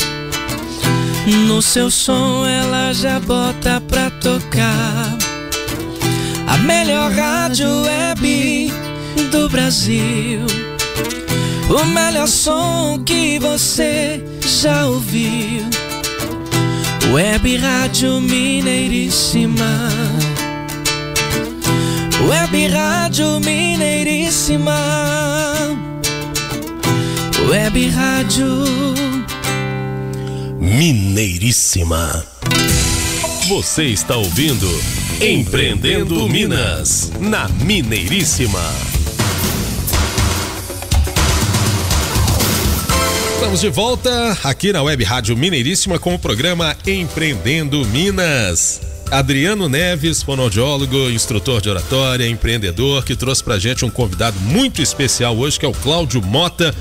[1.48, 5.18] No seu som ela já bota pra tocar.
[6.46, 8.72] A melhor rádio web
[9.32, 10.46] do Brasil.
[11.68, 14.22] O melhor som que você
[14.62, 15.64] já ouviu.
[17.12, 19.88] Web Rádio Mineiríssima.
[22.28, 25.34] Web Rádio Mineiríssima.
[27.48, 28.46] Web Rádio
[30.58, 32.24] Mineiríssima.
[33.48, 34.66] Você está ouvindo
[35.20, 38.60] Empreendendo Minas na Mineiríssima.
[43.34, 48.93] Estamos de volta aqui na Web Rádio Mineiríssima com o programa Empreendendo Minas.
[49.14, 55.36] Adriano Neves, fonoaudiólogo, instrutor de oratória, empreendedor, que trouxe pra gente um convidado muito especial
[55.36, 56.74] hoje, que é o Cláudio Mota,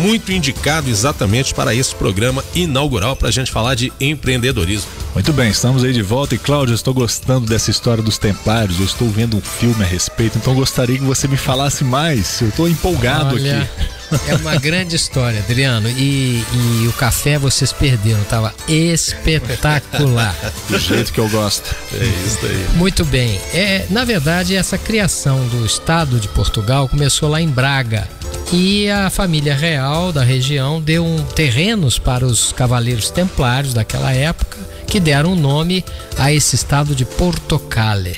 [0.00, 5.03] muito indicado exatamente para esse programa inaugural pra gente falar de empreendedorismo.
[5.14, 8.80] Muito bem, estamos aí de volta e Cláudio, eu estou gostando dessa história dos templários,
[8.80, 12.48] eu estou vendo um filme a respeito, então gostaria que você me falasse mais, eu
[12.48, 13.94] estou empolgado Olha, aqui.
[14.28, 15.88] É uma grande história, Adriano.
[15.88, 20.34] E, e o café vocês perderam, tava espetacular.
[20.68, 21.74] Do jeito que eu gosto.
[21.92, 22.66] É isso aí.
[22.74, 23.40] Muito bem.
[23.52, 28.08] É, na verdade, essa criação do Estado de Portugal começou lá em Braga.
[28.52, 34.58] E a família real da região deu um, terrenos para os cavaleiros templários daquela época,
[34.86, 35.84] que deram o nome
[36.18, 38.16] a esse estado de Portocale.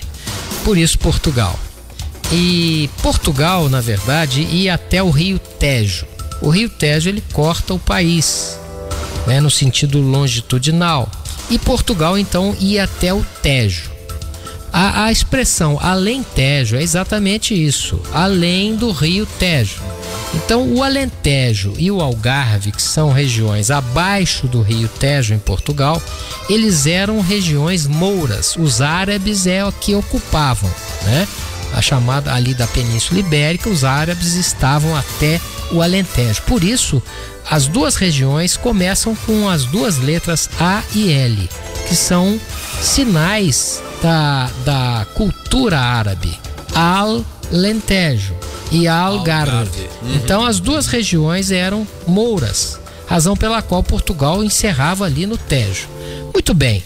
[0.65, 1.59] Por isso, Portugal.
[2.33, 6.07] E Portugal, na verdade, ia até o Rio Tejo.
[6.41, 8.59] O Rio Tejo ele corta o país,
[9.27, 11.09] né, no sentido longitudinal.
[11.49, 13.91] E Portugal então ia até o Tejo.
[14.73, 19.81] A, a expressão Alentejo é exatamente isso, além do Rio Tejo.
[20.35, 26.03] Então, o Alentejo e o Algarve, que são regiões abaixo do Rio Tejo em Portugal,
[26.49, 28.55] eles eram regiões mouras.
[28.57, 30.71] Os árabes é o que ocupavam,
[31.05, 31.27] né?
[31.73, 35.41] A chamada ali da Península Ibérica, os árabes estavam até
[35.73, 36.43] o Alentejo.
[36.43, 37.03] Por isso,
[37.49, 41.49] as duas regiões começam com as duas letras A e L,
[41.89, 42.41] que são
[42.81, 46.39] sinais da, da cultura árabe.
[47.53, 48.35] Al-Lentejo
[48.71, 49.51] e Algarve.
[49.53, 49.89] Algarve.
[50.17, 55.89] Então as duas regiões eram mouras, razão pela qual Portugal encerrava ali no Tejo.
[56.33, 56.83] Muito bem,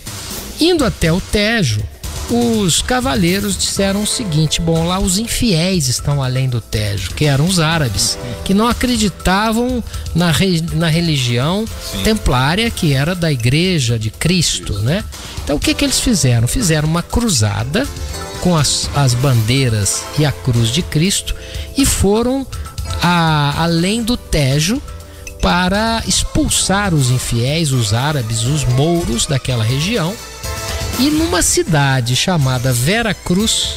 [0.61, 1.81] indo até o Tejo,
[2.31, 7.45] os cavaleiros disseram o seguinte: bom, lá os infiéis estão além do Tejo, que eram
[7.47, 9.83] os árabes, que não acreditavam
[10.15, 11.65] na, re- na religião
[12.05, 15.03] templária, que era da Igreja de Cristo, né?
[15.43, 16.47] Então o que, que eles fizeram?
[16.47, 17.85] Fizeram uma cruzada
[18.41, 21.35] com as, as bandeiras e a cruz de Cristo
[21.77, 22.47] e foram
[23.03, 24.81] a- além do Tejo
[25.43, 30.15] para expulsar os infiéis, os árabes, os mouros daquela região.
[30.99, 33.77] E numa cidade chamada Vera Cruz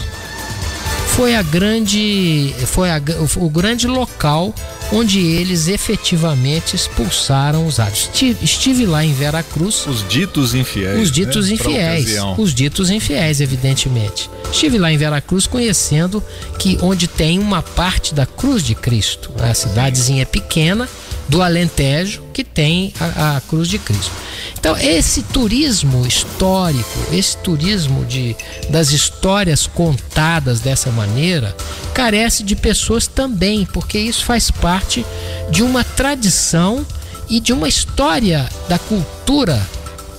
[1.16, 3.02] foi a grande foi a-
[3.38, 4.54] o grande local
[4.94, 8.10] onde eles efetivamente expulsaram os árabes.
[8.42, 11.02] Estive, lá em Vera Cruz Os ditos infiéis.
[11.02, 12.16] os ditos né, infiéis.
[12.38, 14.30] Os ditos infiéis, evidentemente.
[14.52, 16.24] Estive lá em Veracruz conhecendo
[16.60, 19.32] que onde tem uma parte da cruz de Cristo.
[19.40, 20.88] A cidadezinha é pequena,
[21.28, 24.12] do Alentejo que tem a, a Cruz de Cristo.
[24.58, 28.36] Então, esse turismo histórico, esse turismo de,
[28.70, 31.56] das histórias contadas dessa maneira,
[31.94, 35.06] carece de pessoas também, porque isso faz parte
[35.50, 36.86] de uma tradição
[37.30, 39.62] e de uma história da cultura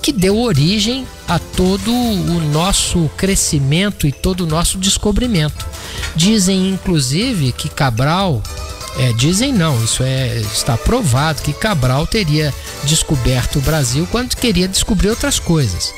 [0.01, 5.65] que deu origem a todo o nosso crescimento e todo o nosso descobrimento.
[6.15, 8.43] Dizem inclusive que Cabral,
[8.97, 14.67] é, dizem não, isso é, está provado que Cabral teria descoberto o Brasil quando queria
[14.67, 15.93] descobrir outras coisas.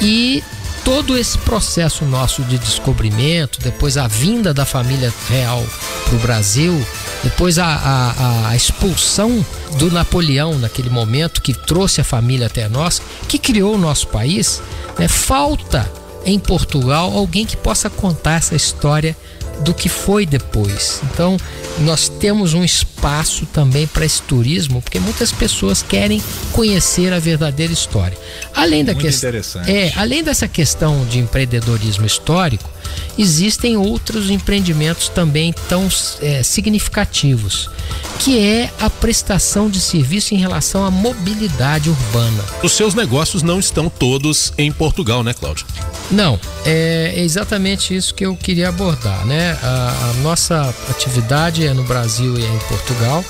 [0.00, 0.42] E
[0.84, 5.64] todo esse processo nosso de descobrimento, depois a vinda da família real
[6.04, 6.84] para o Brasil,
[7.22, 9.44] depois a, a, a, expulsão
[9.76, 14.62] do Napoleão naquele momento, que trouxe a família até nós, que criou o nosso país,
[14.98, 15.06] né?
[15.06, 15.90] falta
[16.24, 19.16] em Portugal alguém que possa contar essa história
[19.60, 21.00] do que foi depois.
[21.04, 21.36] Então,
[21.80, 27.72] nós temos um espaço também para esse turismo, porque muitas pessoas querem conhecer a verdadeira
[27.72, 28.16] história.
[28.54, 29.30] Além da questão,
[29.66, 32.70] é, além dessa questão de empreendedorismo histórico,
[33.18, 35.88] existem outros empreendimentos também tão
[36.20, 37.70] é, significativos,
[38.18, 42.44] que é a prestação de serviço em relação à mobilidade urbana.
[42.62, 45.66] Os seus negócios não estão todos em Portugal, né, Cláudio?
[46.10, 49.49] Não, é exatamente isso que eu queria abordar, né?
[49.62, 53.24] A, a nossa atividade é no Brasil e é em Portugal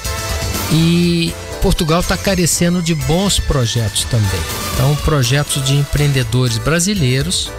[0.72, 4.40] e Portugal está carecendo de bons projetos também.
[4.74, 7.50] Então, projetos de empreendedores brasileiros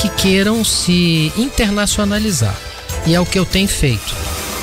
[0.00, 2.56] que queiram se internacionalizar.
[3.06, 4.14] E é o que eu tenho feito.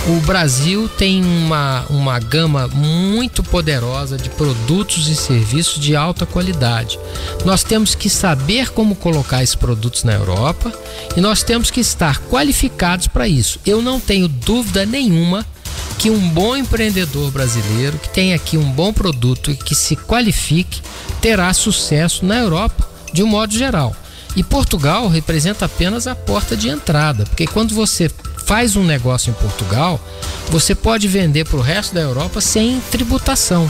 [0.07, 6.99] O Brasil tem uma, uma gama muito poderosa de produtos e serviços de alta qualidade.
[7.43, 10.71] Nós temos que saber como colocar esses produtos na Europa
[11.17, 13.59] e nós temos que estar qualificados para isso.
[13.65, 15.43] Eu não tenho dúvida nenhuma
[15.97, 20.83] que um bom empreendedor brasileiro que tem aqui um bom produto e que se qualifique
[21.19, 23.95] terá sucesso na Europa de um modo geral.
[24.35, 28.11] E Portugal representa apenas a porta de entrada, porque quando você
[28.45, 29.99] faz um negócio em Portugal,
[30.49, 33.69] você pode vender para o resto da Europa sem tributação.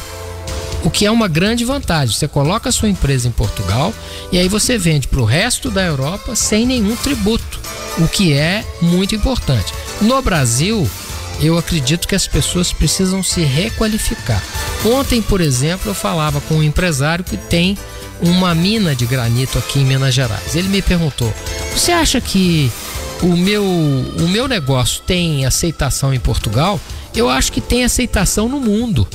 [0.84, 2.14] O que é uma grande vantagem.
[2.16, 3.92] Você coloca a sua empresa em Portugal
[4.32, 7.60] e aí você vende para o resto da Europa sem nenhum tributo,
[7.98, 9.74] o que é muito importante.
[10.02, 10.88] No Brasil,
[11.42, 14.44] eu acredito que as pessoas precisam se requalificar.
[14.86, 17.78] Ontem, por exemplo, eu falava com um empresário que tem
[18.22, 20.56] uma mina de granito aqui em Minas Gerais.
[20.56, 21.34] Ele me perguntou:
[21.74, 22.72] "Você acha que
[23.26, 26.80] o meu o meu negócio tem aceitação em Portugal?
[27.16, 29.08] Eu acho que tem aceitação no mundo,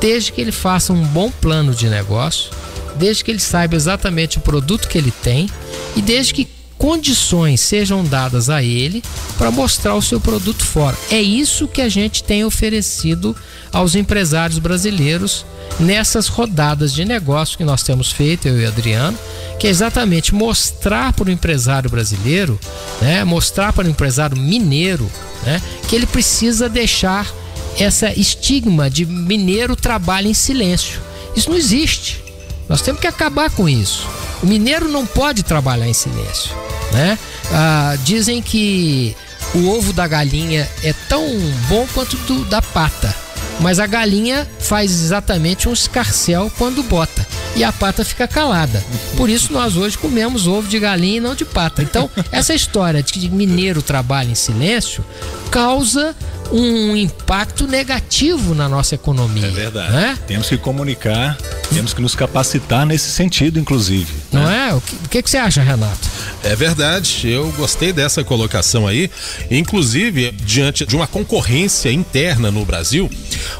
[0.00, 2.50] desde que ele faça um bom plano de negócio,
[2.96, 5.50] desde que ele saiba exatamente o produto que ele tem
[5.94, 6.48] e desde que
[6.78, 9.02] condições sejam dadas a ele
[9.36, 10.96] para mostrar o seu produto fora.
[11.10, 13.36] É isso que a gente tem oferecido
[13.72, 15.44] aos empresários brasileiros
[15.78, 19.18] nessas rodadas de negócio que nós temos feito, eu e Adriano,
[19.58, 22.58] que é exatamente mostrar para o empresário brasileiro,
[23.00, 25.10] né, mostrar para o empresário mineiro,
[25.44, 27.30] né, que ele precisa deixar
[27.78, 31.00] essa estigma de mineiro trabalha em silêncio.
[31.36, 32.27] Isso não existe.
[32.68, 34.06] Nós temos que acabar com isso.
[34.42, 36.54] O mineiro não pode trabalhar em silêncio,
[36.92, 37.18] né?
[37.52, 39.16] Ah, dizem que
[39.54, 41.24] o ovo da galinha é tão
[41.68, 43.14] bom quanto do, da pata,
[43.60, 48.84] mas a galinha faz exatamente um escarcel quando bota e a pata fica calada.
[49.16, 51.82] Por isso nós hoje comemos ovo de galinha e não de pata.
[51.82, 55.04] Então, essa história de que mineiro trabalha em silêncio
[55.50, 56.14] causa
[56.52, 59.46] um impacto negativo na nossa economia.
[59.46, 59.92] É verdade.
[59.92, 60.18] Né?
[60.26, 61.36] Temos que comunicar,
[61.72, 64.12] temos que nos capacitar nesse sentido, inclusive.
[64.32, 64.70] Não né?
[64.70, 64.74] é?
[64.74, 66.08] O que, o que, que você acha, Renato?
[66.42, 69.10] É verdade, eu gostei dessa colocação aí.
[69.50, 73.10] Inclusive, diante de uma concorrência interna no Brasil,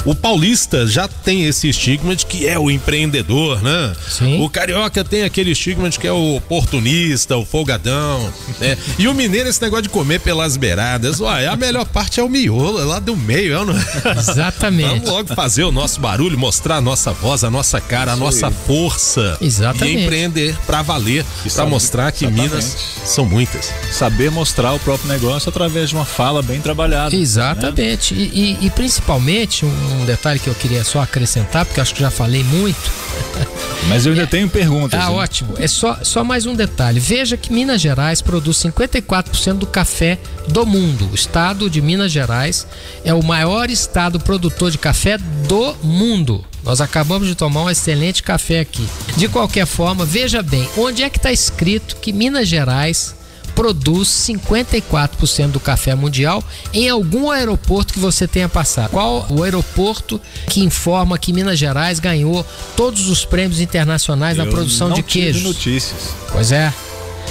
[0.04, 3.94] o paulista já tem esse estigma de que é o empreendedor, né?
[4.08, 4.42] Sim.
[4.42, 8.78] O carioca tem aquele estigma de que é o oportunista, o folgadão, né?
[8.98, 11.20] E o mineiro, esse negócio de comer pelas beiradas.
[11.20, 14.18] Uai, a melhor parte é o miolo, é lá do meio, é, não é?
[14.18, 14.88] Exatamente.
[14.88, 18.50] Vamos logo fazer o nosso barulho, mostrar a nossa voz, a nossa cara, a nossa
[18.50, 19.36] força.
[19.40, 19.98] Exatamente.
[19.98, 21.24] E empreender para valer,
[21.54, 22.50] para mostrar que Exatamente.
[22.50, 23.72] Minas são muitas.
[23.92, 27.14] Saber mostrar o próprio negócio através de uma fala bem trabalhada.
[27.14, 27.22] Né?
[27.22, 28.14] Exatamente.
[28.14, 28.20] Né?
[28.32, 32.10] E, e, e, principalmente, um detalhe que eu queria só acrescentar, porque acho que já
[32.10, 32.90] falei muito.
[33.88, 35.00] Mas eu ainda é, tenho perguntas.
[35.00, 35.16] Ah, hein?
[35.16, 35.54] ótimo.
[35.58, 37.00] É só, só mais um detalhe.
[37.00, 40.18] Veja que Minas Gerais produz 54% do café
[40.48, 41.08] do mundo.
[41.10, 42.66] O estado de Minas Gerais
[43.04, 46.44] é o maior estado produtor de café do mundo.
[46.64, 48.86] Nós acabamos de tomar um excelente café aqui.
[49.16, 53.14] De qualquer forma, veja bem, onde é que está escrito que Minas Gerais
[53.54, 58.90] produz 54% do café mundial em algum aeroporto que você tenha passado.
[58.90, 62.46] Qual o aeroporto que informa que Minas Gerais ganhou
[62.76, 65.42] todos os prêmios internacionais Eu na produção de tive queijos?
[65.42, 66.14] notícias.
[66.30, 66.72] Pois é.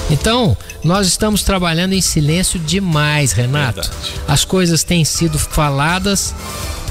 [0.10, 0.56] Então,
[0.88, 3.82] nós estamos trabalhando em silêncio demais, Renato.
[3.82, 4.12] Verdade.
[4.28, 6.34] As coisas têm sido faladas,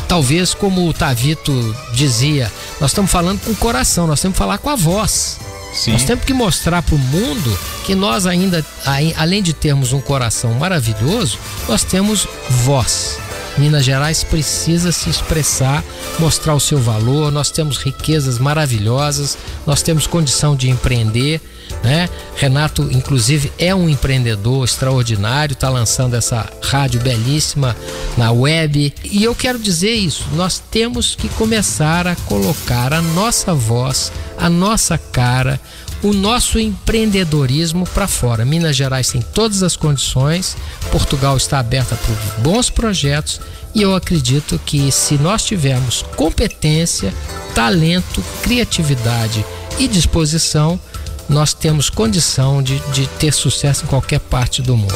[0.06, 4.58] talvez como o Tavito dizia, nós estamos falando com o coração, nós temos que falar
[4.58, 5.38] com a voz.
[5.74, 5.92] Sim.
[5.92, 10.00] Nós temos que mostrar para o mundo que nós ainda, ai- além de termos um
[10.00, 11.38] coração maravilhoso,
[11.68, 13.18] nós temos voz.
[13.58, 15.82] Minas Gerais precisa se expressar,
[16.18, 17.32] mostrar o seu valor.
[17.32, 19.36] Nós temos riquezas maravilhosas,
[19.66, 21.40] nós temos condição de empreender.
[21.86, 22.08] Né?
[22.34, 27.76] Renato, inclusive, é um empreendedor extraordinário, está lançando essa rádio belíssima
[28.16, 28.92] na web.
[29.04, 34.50] E eu quero dizer isso: nós temos que começar a colocar a nossa voz, a
[34.50, 35.60] nossa cara,
[36.02, 38.44] o nosso empreendedorismo para fora.
[38.44, 40.56] Minas Gerais tem todas as condições,
[40.90, 43.40] Portugal está aberta para bons projetos
[43.72, 47.14] e eu acredito que se nós tivermos competência,
[47.54, 49.46] talento, criatividade
[49.78, 50.80] e disposição,
[51.28, 54.94] nós temos condição de, de ter sucesso em qualquer parte do mundo.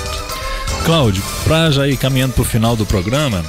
[0.84, 3.44] Cláudio, para já ir caminhando para o final do programa,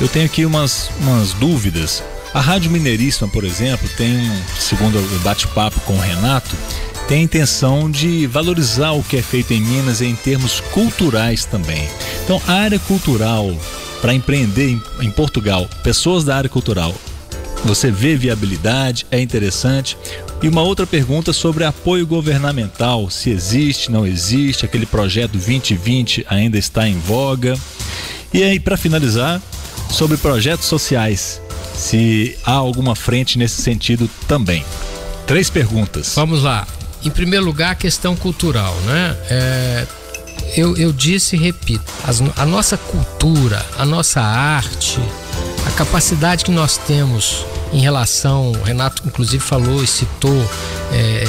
[0.00, 2.02] eu tenho aqui umas, umas dúvidas.
[2.32, 6.56] A Rádio Mineiríssima, por exemplo, tem, segundo o bate-papo com o Renato,
[7.10, 11.88] tem a intenção de valorizar o que é feito em Minas em termos culturais também.
[12.22, 13.52] Então, a área cultural,
[14.00, 16.94] para empreender em, Portugal, pessoas da área cultural,
[17.64, 19.98] você vê viabilidade, é interessante.
[20.42, 26.56] E uma outra pergunta sobre apoio governamental, se existe, não existe, aquele projeto 2020 ainda
[26.56, 27.58] está em voga.
[28.32, 29.40] E aí, para finalizar,
[29.90, 31.42] sobre projetos sociais,
[31.74, 34.64] se há alguma frente nesse sentido também.
[35.26, 36.12] Três perguntas.
[36.14, 36.66] Vamos lá.
[37.04, 39.16] Em primeiro lugar, a questão cultural, né?
[39.28, 39.86] É,
[40.56, 44.98] eu, eu disse e repito, as- a nossa cultura, a nossa arte,
[45.66, 50.44] a capacidade que nós temos em relação, o Renato inclusive falou e citou
[50.92, 51.24] é,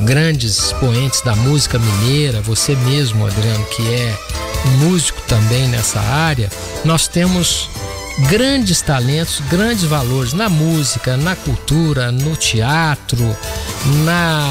[0.00, 4.18] grandes expoentes da música mineira, você mesmo, Adriano, que é
[4.78, 6.50] músico também nessa área,
[6.84, 7.68] nós temos
[8.28, 13.36] grandes talentos, grandes valores na música, na cultura, no teatro,
[14.04, 14.46] na,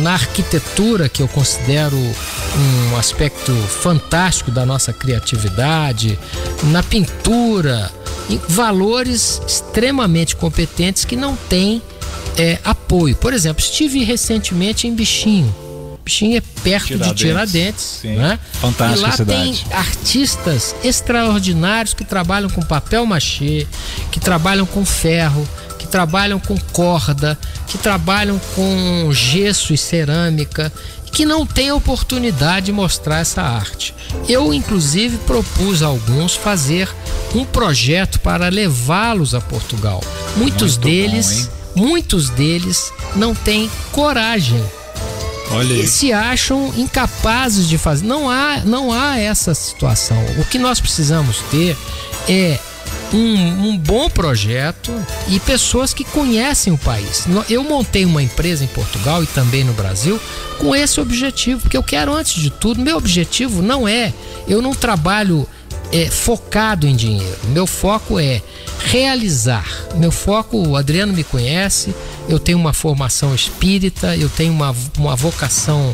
[0.00, 6.18] na arquitetura, que eu considero um aspecto fantástico da nossa criatividade,
[6.64, 7.90] na pintura,
[8.36, 11.82] valores extremamente competentes que não têm
[12.36, 13.16] é, apoio.
[13.16, 15.54] Por exemplo, estive recentemente em Bichinho.
[16.04, 17.20] Bichinho é perto de Tiradentes.
[17.20, 18.16] Tiradentes, Sim.
[18.16, 18.38] né?
[18.54, 19.64] Fantástica e lá cidade.
[19.64, 23.66] tem artistas extraordinários que trabalham com papel machê,
[24.10, 25.46] que trabalham com ferro,
[25.78, 30.72] que trabalham com corda, que trabalham com gesso e cerâmica,
[31.12, 33.94] que não têm oportunidade de mostrar essa arte.
[34.28, 36.88] Eu, inclusive, propus a alguns fazer
[37.34, 40.02] um projeto para levá-los a Portugal.
[40.36, 41.48] Muitos Muito bom, deles, hein?
[41.74, 44.62] muitos deles não têm coragem
[45.52, 48.06] Olha e se acham incapazes de fazer.
[48.06, 50.16] Não há, não há essa situação.
[50.38, 51.76] O que nós precisamos ter
[52.28, 52.58] é
[53.12, 54.92] um, um bom projeto
[55.28, 57.26] e pessoas que conhecem o país.
[57.48, 60.20] Eu montei uma empresa em Portugal e também no Brasil
[60.58, 64.12] com esse objetivo, porque eu quero, antes de tudo, meu objetivo não é,
[64.46, 65.46] eu não trabalho
[65.92, 67.38] é, focado em dinheiro.
[67.48, 68.42] Meu foco é
[68.84, 69.66] realizar.
[69.96, 71.94] Meu foco, o Adriano me conhece,
[72.28, 75.92] eu tenho uma formação espírita, eu tenho uma, uma vocação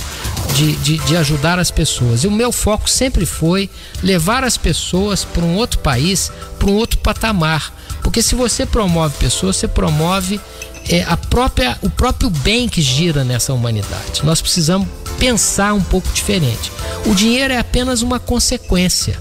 [0.57, 2.25] de, de, de ajudar as pessoas.
[2.25, 3.69] E o meu foco sempre foi
[4.03, 7.73] levar as pessoas para um outro país, para um outro patamar.
[8.03, 10.41] Porque se você promove pessoas, você promove
[10.89, 14.25] é, a própria, o próprio bem que gira nessa humanidade.
[14.25, 14.89] Nós precisamos
[15.19, 16.73] pensar um pouco diferente.
[17.05, 19.21] O dinheiro é apenas uma consequência.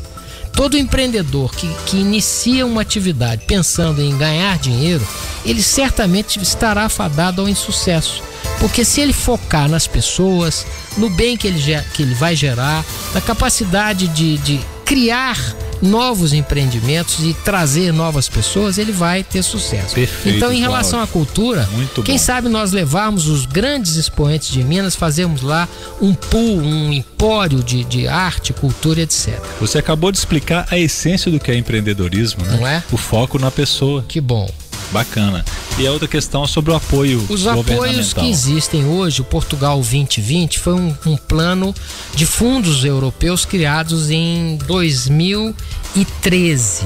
[0.54, 5.06] Todo empreendedor que, que inicia uma atividade pensando em ganhar dinheiro,
[5.46, 8.24] ele certamente estará fadado ao insucesso.
[8.60, 10.66] Porque se ele focar nas pessoas,
[10.98, 11.62] no bem que ele,
[11.94, 12.84] que ele vai gerar,
[13.14, 15.38] na capacidade de, de criar
[15.82, 19.94] novos empreendimentos e trazer novas pessoas, ele vai ter sucesso.
[19.94, 22.24] Perfeito, então, em relação à cultura, Muito quem bom.
[22.24, 25.68] sabe nós levarmos os grandes expoentes de Minas, fazermos lá
[26.02, 29.40] um pool, um empório de, de arte, cultura, etc.
[29.60, 32.58] Você acabou de explicar a essência do que é empreendedorismo, né?
[32.58, 32.84] Não é?
[32.92, 34.04] O foco na pessoa.
[34.08, 34.50] Que bom.
[34.92, 35.44] Bacana.
[35.78, 39.76] E a outra questão é sobre o apoio Os apoios que existem hoje, o Portugal
[39.76, 41.76] 2020 foi um, um plano
[42.14, 46.86] de fundos europeus criados em 2013.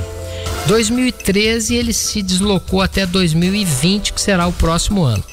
[0.66, 5.24] 2013 ele se deslocou até 2020, que será o próximo ano.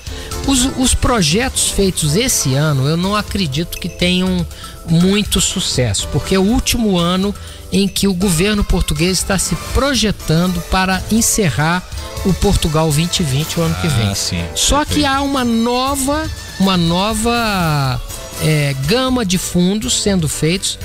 [0.47, 4.47] Os, os projetos feitos esse ano, eu não acredito que tenham
[4.89, 7.35] muito sucesso, porque é o último ano
[7.73, 11.83] em que o governo português está se projetando para encerrar
[12.25, 14.09] o Portugal 2020 o ano que vem.
[14.09, 14.45] Ah, sim.
[14.55, 16.29] Só que há uma nova,
[16.59, 18.01] uma nova
[18.43, 20.79] é, gama de fundos sendo feitos.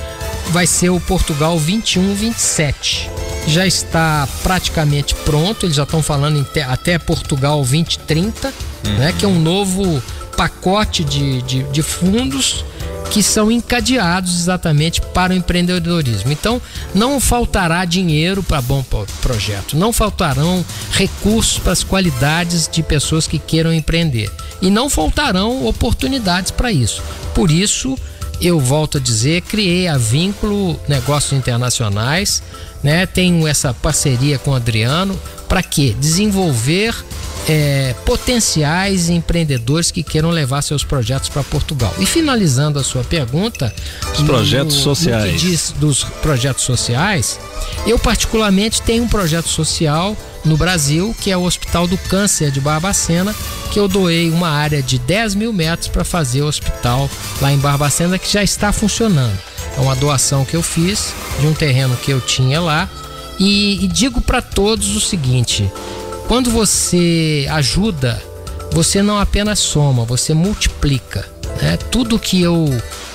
[0.49, 3.07] Vai ser o Portugal 21-27.
[3.47, 5.65] Já está praticamente pronto.
[5.65, 8.53] Eles já estão falando até Portugal 2030,
[8.97, 9.13] né?
[9.17, 10.01] Que é um novo
[10.35, 12.63] pacote de, de, de fundos
[13.11, 16.31] que são encadeados exatamente para o empreendedorismo.
[16.31, 16.61] Então,
[16.95, 20.63] não faltará dinheiro para bom pro- projeto, não faltarão
[20.93, 27.03] recursos para as qualidades de pessoas que queiram empreender e não faltarão oportunidades para isso.
[27.35, 27.97] Por isso,
[28.39, 32.41] eu volto a dizer, criei a Vínculo Negócios Internacionais,
[32.83, 33.05] né?
[33.05, 35.95] Tenho essa parceria com o Adriano para quê?
[35.99, 36.95] Desenvolver
[37.47, 41.93] é, potenciais empreendedores que queiram levar seus projetos para Portugal.
[41.99, 43.73] E finalizando a sua pergunta,
[44.13, 45.33] Os projetos sociais.
[45.33, 47.39] No que diz dos projetos sociais,
[47.85, 52.59] eu particularmente tenho um projeto social no Brasil, que é o Hospital do Câncer de
[52.59, 53.35] Barbacena,
[53.71, 57.09] que eu doei uma área de 10 mil metros para fazer o hospital
[57.41, 59.37] lá em Barbacena, que já está funcionando.
[59.77, 62.89] É uma doação que eu fiz de um terreno que eu tinha lá.
[63.39, 65.71] E, e digo para todos o seguinte:
[66.27, 68.21] quando você ajuda,
[68.71, 71.27] você não apenas soma, você multiplica.
[71.61, 71.77] Né?
[71.89, 72.65] Tudo que eu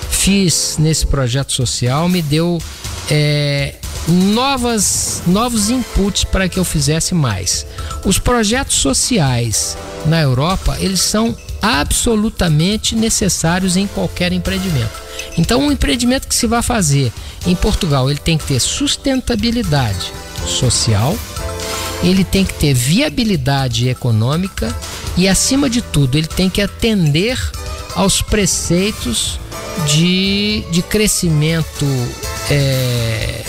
[0.09, 2.61] fiz nesse projeto social me deu
[3.09, 3.75] é,
[4.07, 7.65] novas, novos inputs para que eu fizesse mais.
[8.05, 15.07] Os projetos sociais na Europa, eles são absolutamente necessários em qualquer empreendimento.
[15.37, 17.11] Então, um empreendimento que se vai fazer
[17.45, 20.13] em Portugal, ele tem que ter sustentabilidade
[20.45, 21.17] social,
[22.03, 24.73] ele tem que ter viabilidade econômica
[25.17, 27.39] e, acima de tudo, ele tem que atender
[27.95, 29.39] aos preceitos
[29.87, 31.85] de, de crescimento
[32.49, 33.43] é,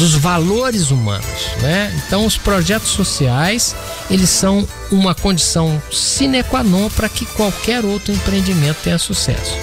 [0.00, 1.26] dos valores humanos.
[1.60, 1.94] Né?
[2.06, 3.76] Então, os projetos sociais
[4.10, 9.54] eles são uma condição sine qua non para que qualquer outro empreendimento tenha sucesso.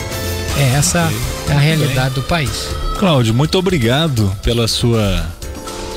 [0.58, 1.12] É, essa
[1.50, 2.70] é a realidade do país.
[2.98, 5.28] Cláudio, muito obrigado pela sua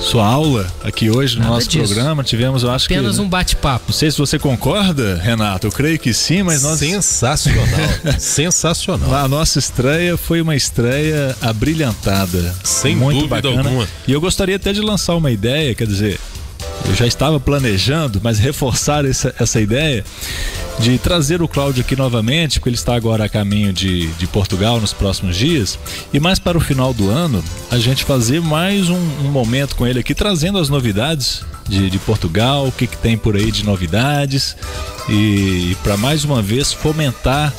[0.01, 1.93] sua aula aqui hoje no Nada nosso disso.
[1.93, 2.25] programa.
[2.25, 3.87] Tivemos, eu acho Apenas que um bate-papo.
[3.89, 5.67] não sei se você concorda, Renato.
[5.67, 7.65] Eu creio que sim, mas nós Sensacional.
[8.19, 9.15] Sensacional.
[9.15, 12.55] A nossa estreia foi uma estreia abrilhantada.
[12.65, 13.69] Sem muito dúvida bacana.
[13.69, 13.89] alguma.
[14.07, 16.19] E eu gostaria até de lançar uma ideia, quer dizer,
[16.89, 20.05] eu já estava planejando, mas reforçar essa, essa ideia
[20.78, 24.81] de trazer o Cláudio aqui novamente, porque ele está agora a caminho de, de Portugal
[24.81, 25.78] nos próximos dias,
[26.12, 29.87] e mais para o final do ano, a gente fazer mais um, um momento com
[29.87, 33.64] ele aqui, trazendo as novidades de, de Portugal, o que, que tem por aí de
[33.64, 34.57] novidades,
[35.09, 37.53] e, para mais uma vez fomentar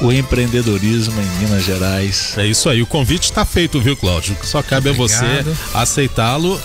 [0.00, 2.34] o empreendedorismo em Minas Gerais.
[2.36, 2.80] É isso aí.
[2.82, 4.36] O convite está feito, viu, Cláudio?
[4.42, 5.58] Só cabe a você Obrigado.
[5.74, 6.60] aceitá-lo.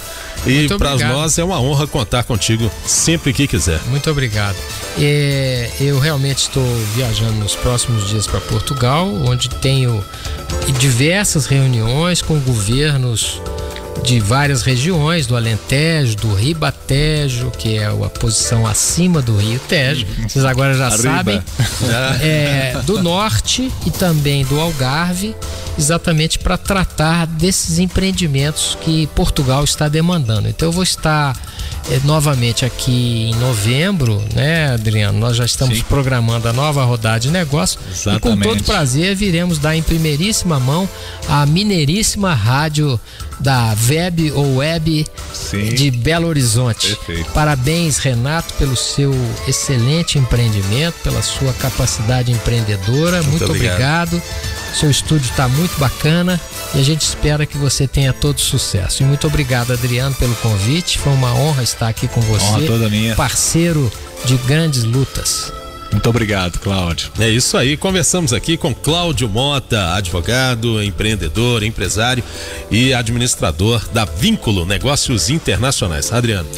[0.45, 3.79] E para nós é uma honra contar contigo sempre que quiser.
[3.87, 4.55] Muito obrigado.
[4.99, 6.65] É, eu realmente estou
[6.95, 10.03] viajando nos próximos dias para Portugal, onde tenho
[10.79, 13.41] diversas reuniões com governos
[14.01, 20.05] de várias regiões, do Alentejo, do Ribatejo, que é a posição acima do Rio Tejo.
[20.27, 21.01] Vocês agora já Arriba.
[21.03, 21.43] sabem.
[22.21, 25.35] É, do norte e também do Algarve,
[25.77, 30.47] exatamente para tratar desses empreendimentos que Portugal está demandando.
[30.47, 31.37] Então eu vou estar
[31.89, 35.19] eh, novamente aqui em novembro, né, Adriano?
[35.19, 35.83] Nós já estamos Sim.
[35.83, 38.43] programando a nova rodada de negócio e com Exatamente.
[38.43, 40.87] todo prazer viremos dar em primeiríssima mão
[41.27, 42.99] a mineiríssima rádio
[43.39, 45.69] da Web ou Web Sim.
[45.73, 46.95] de Belo Horizonte.
[46.95, 47.31] Perfeito.
[47.31, 49.13] Parabéns, Renato, pelo seu
[49.47, 53.21] excelente empreendimento, pela sua capacidade empreendedora.
[53.23, 54.15] Muito, obrigado.
[54.15, 54.21] obrigado.
[54.73, 56.39] Seu estúdio está muito bacana
[56.73, 59.03] e a gente espera que você tenha todo sucesso.
[59.03, 60.97] E muito obrigado, Adriano, pelo convite.
[60.97, 62.45] Foi uma honra estar aqui com você.
[62.45, 63.15] Honra toda minha.
[63.15, 63.91] Parceiro
[64.25, 65.53] de grandes lutas.
[65.91, 67.11] Muito obrigado, Cláudio.
[67.19, 67.77] É isso aí.
[67.77, 72.23] Conversamos aqui com Cláudio Mota, advogado, empreendedor, empresário
[72.71, 76.11] e administrador da Vínculo Negócios Internacionais.
[76.11, 76.49] Adriano.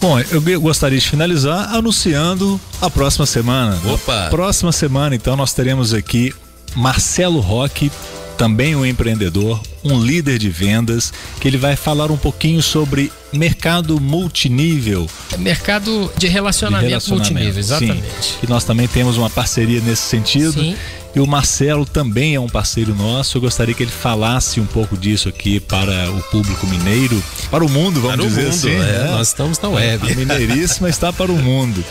[0.00, 3.78] Bom, eu gostaria de finalizar anunciando a próxima semana.
[3.84, 4.28] Opa!
[4.30, 6.34] Próxima semana, então, nós teremos aqui
[6.76, 7.90] Marcelo Roque,
[8.36, 14.00] também um empreendedor, um líder de vendas, que ele vai falar um pouquinho sobre mercado
[14.00, 15.08] multinível.
[15.38, 18.06] Mercado de relacionamento, de relacionamento multinível, exatamente.
[18.20, 18.34] Sim.
[18.42, 20.52] E nós também temos uma parceria nesse sentido.
[20.52, 20.76] Sim.
[21.14, 23.38] E o Marcelo também é um parceiro nosso.
[23.38, 27.70] Eu gostaria que ele falasse um pouco disso aqui para o público mineiro, para o
[27.70, 28.70] mundo, vamos para dizer mundo, assim.
[28.72, 29.10] É, né?
[29.12, 30.12] Nós estamos na web.
[30.12, 31.82] A Mineiríssima está para o mundo.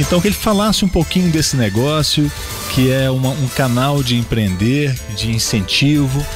[0.00, 2.30] Então que ele falasse um pouquinho desse negócio,
[2.74, 6.26] que é uma, um canal de empreender, de incentivo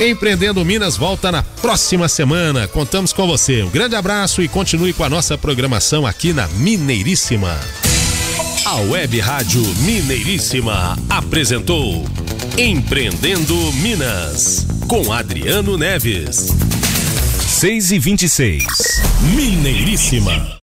[0.00, 2.66] Empreendendo Minas volta na próxima semana.
[2.66, 3.62] Contamos com você.
[3.62, 7.54] Um grande abraço e continue com a nossa programação aqui na Mineiríssima.
[8.64, 12.06] A Web Rádio Mineiríssima apresentou
[12.56, 16.48] Empreendendo Minas com Adriano Neves.
[17.48, 18.64] 6 e 26
[19.34, 20.58] Mineiríssima.